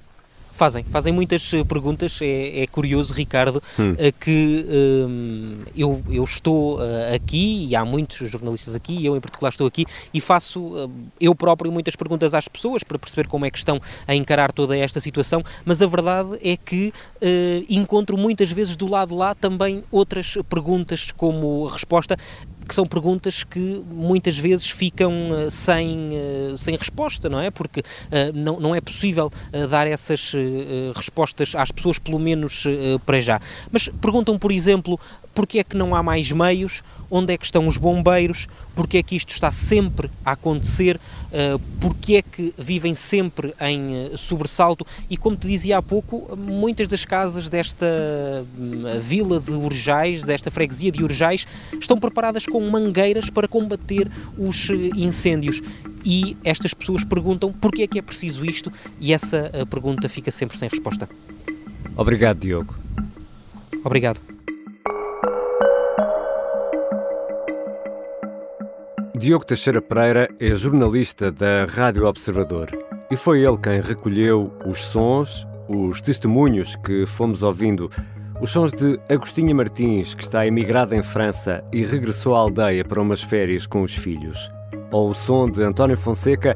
Fazem, 0.57 0.85
fazem 0.85 1.13
muitas 1.13 1.53
eh, 1.53 1.63
perguntas. 1.65 2.19
É, 2.23 2.63
é 2.63 2.67
curioso, 2.67 3.13
Ricardo, 3.13 3.63
hum. 3.79 3.95
Eh, 3.99 4.11
que 4.11 4.65
um, 4.69 5.59
eu, 5.77 6.03
eu 6.11 6.25
estou 6.25 6.79
aqui 7.15 7.67
e 7.69 7.77
há 7.77 7.85
muitos 7.85 8.31
jornalistas 8.31 8.75
aqui, 8.75 9.05
eu 9.05 9.15
em 9.17 9.21
particular 9.21 9.51
estou 9.51 9.67
aqui 9.67 9.85
e 10.15 10.21
faço 10.21 10.91
eu 11.21 11.35
próprio 11.35 11.71
muitas 11.71 11.95
perguntas 11.95 12.33
às 12.33 12.49
pessoas 12.49 12.83
para 12.83 12.99
perceber 12.99 13.29
como 13.29 13.45
é 13.45 13.51
que 13.51 13.59
estão 13.59 13.81
a 14.07 14.15
encarar 14.15 14.53
toda 14.53 14.77
esta 14.77 15.01
situação, 15.01 15.43
mas 15.65 15.83
a 15.83 15.87
verdade 15.87 16.39
é 16.43 16.57
que 16.57 16.93
uh, 17.17 17.67
encontro 17.69 18.17
muitas 18.17 18.51
vezes 18.51 18.77
do 18.77 18.87
lado 18.87 19.15
lá 19.15 19.35
também 19.35 19.85
outras 19.91 20.37
perguntas 20.49 21.11
como 21.11 21.67
resposta 21.67 22.17
que 22.67 22.75
são 22.75 22.87
perguntas 22.87 23.45
que 23.45 23.83
muitas 23.91 24.37
vezes 24.37 24.69
ficam 24.71 25.13
uh, 25.31 25.51
sem, 25.51 26.11
uh, 26.11 26.57
sem 26.57 26.77
resposta, 26.77 27.29
não 27.29 27.41
é? 27.41 27.51
Porque 27.51 27.81
uh, 27.81 27.85
não, 28.35 28.59
não 28.61 28.75
é 28.75 28.81
possível 28.81 29.31
dar 29.71 29.87
essas 29.87 30.33
respostas 30.95 31.55
às 31.55 31.71
pessoas, 31.71 31.99
pelo 31.99 32.19
menos 32.19 32.65
para 33.05 33.21
já. 33.21 33.41
Mas 33.71 33.89
perguntam, 33.89 34.39
por 34.39 34.51
exemplo, 34.51 34.99
porque 35.37 35.59
é 35.59 35.65
que 35.65 35.77
não 35.77 35.95
há 35.95 36.03
mais 36.03 36.33
meios, 36.33 36.83
onde 37.11 37.31
é 37.31 37.37
que 37.37 37.45
estão 37.45 37.69
os 37.69 37.77
bombeiros, 37.77 38.49
porque 38.75 38.97
é 38.97 39.03
que 39.03 39.15
isto 39.15 39.29
está 39.29 39.53
sempre 39.53 40.11
a 40.25 40.33
acontecer, 40.33 40.97
uh, 40.97 41.61
porque 41.79 42.17
é 42.17 42.23
que 42.23 42.55
vivem 42.57 42.95
sempre 42.95 43.55
em 43.61 44.07
uh, 44.07 44.17
sobressalto 44.17 44.87
e 45.11 45.17
como 45.17 45.37
te 45.37 45.47
dizia 45.47 45.77
há 45.77 45.83
pouco, 45.83 46.35
muitas 46.35 46.89
das 46.89 47.05
casas 47.05 47.51
desta 47.51 47.87
uh, 47.87 49.01
vila 49.01 49.39
de 49.39 49.51
Urjais, 49.51 50.23
desta 50.23 50.51
freguesia 50.51 50.91
de 50.91 51.05
Urjais, 51.05 51.47
estão 51.79 51.99
preparadas 51.99 52.47
com 52.47 52.59
mangueiras 52.71 53.29
para 53.29 53.47
combater 53.47 54.11
os 54.39 54.71
incêndios 54.97 55.63
e 56.03 56.35
estas 56.43 56.73
pessoas 56.73 57.05
perguntam 57.05 57.53
porque 57.53 57.83
é 57.83 57.87
que 57.87 57.99
é 57.99 58.03
preciso 58.03 58.43
isto 58.43 58.73
e 58.99 59.13
essa 59.13 59.53
pergunta 59.69 60.09
fica 60.09 60.31
sempre 60.31 60.57
sem 60.57 60.67
resposta. 60.67 61.07
Obrigado, 61.95 62.39
Diogo. 62.39 62.75
Obrigado. 63.85 64.36
Diogo 69.19 69.47
Teixeira 69.47 69.81
Pereira 69.81 70.29
é 70.39 70.55
jornalista 70.55 71.33
da 71.33 71.65
Rádio 71.65 72.05
Observador 72.05 72.69
e 73.11 73.17
foi 73.17 73.41
ele 73.41 73.57
quem 73.57 73.81
recolheu 73.81 74.53
os 74.67 74.85
sons, 74.85 75.49
os 75.67 76.03
testemunhos 76.03 76.77
que 76.77 77.07
fomos 77.07 77.43
ouvindo, 77.43 77.91
os 78.43 78.51
sons 78.51 78.73
de 78.73 79.01
Agostinha 79.09 79.55
Martins, 79.55 80.15
que 80.15 80.23
está 80.23 80.47
emigrada 80.47 80.95
em 80.95 81.03
França 81.03 81.65
e 81.73 81.83
regressou 81.83 82.37
à 82.37 82.41
aldeia 82.41 82.85
para 82.85 83.01
umas 83.01 83.23
férias 83.23 83.67
com 83.67 83.81
os 83.81 83.95
filhos, 83.95 84.53
ou 84.93 85.09
o 85.09 85.15
som 85.15 85.47
de 85.47 85.63
António 85.63 85.97
Fonseca, 85.97 86.55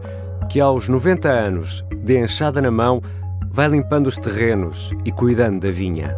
que 0.51 0.61
aos 0.61 0.87
90 0.87 1.31
anos, 1.31 1.83
de 1.97 2.19
enxada 2.19 2.61
na 2.61 2.71
mão, 2.71 3.01
vai 3.51 3.69
limpando 3.69 4.07
os 4.07 4.19
terrenos 4.19 4.91
e 5.07 5.11
cuidando 5.11 5.61
da 5.61 5.71
vinha. 5.71 6.15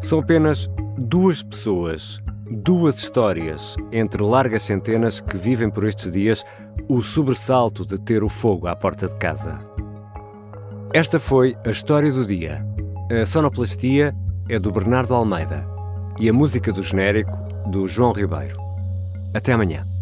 São 0.00 0.18
apenas 0.18 0.68
duas 0.98 1.40
pessoas 1.40 2.20
Duas 2.48 2.98
histórias, 2.98 3.74
entre 3.90 4.22
largas 4.22 4.62
centenas 4.62 5.20
que 5.20 5.36
vivem 5.36 5.68
por 5.68 5.84
estes 5.84 6.12
dias 6.12 6.44
o 6.88 7.02
sobressalto 7.02 7.84
de 7.84 7.98
ter 8.00 8.22
o 8.22 8.28
fogo 8.28 8.68
à 8.68 8.76
porta 8.76 9.08
de 9.08 9.16
casa. 9.16 9.58
Esta 10.92 11.18
foi 11.18 11.56
a 11.64 11.70
história 11.70 12.12
do 12.12 12.24
dia. 12.24 12.64
A 13.10 13.26
sonoplastia 13.26 14.14
é 14.48 14.60
do 14.60 14.70
Bernardo 14.70 15.12
Almeida 15.12 15.66
e 16.20 16.28
a 16.28 16.32
música 16.32 16.72
do 16.72 16.84
genérico 16.84 17.36
do 17.68 17.88
João 17.88 18.12
Ribeiro. 18.12 18.56
Até 19.34 19.52
amanhã. 19.52 19.95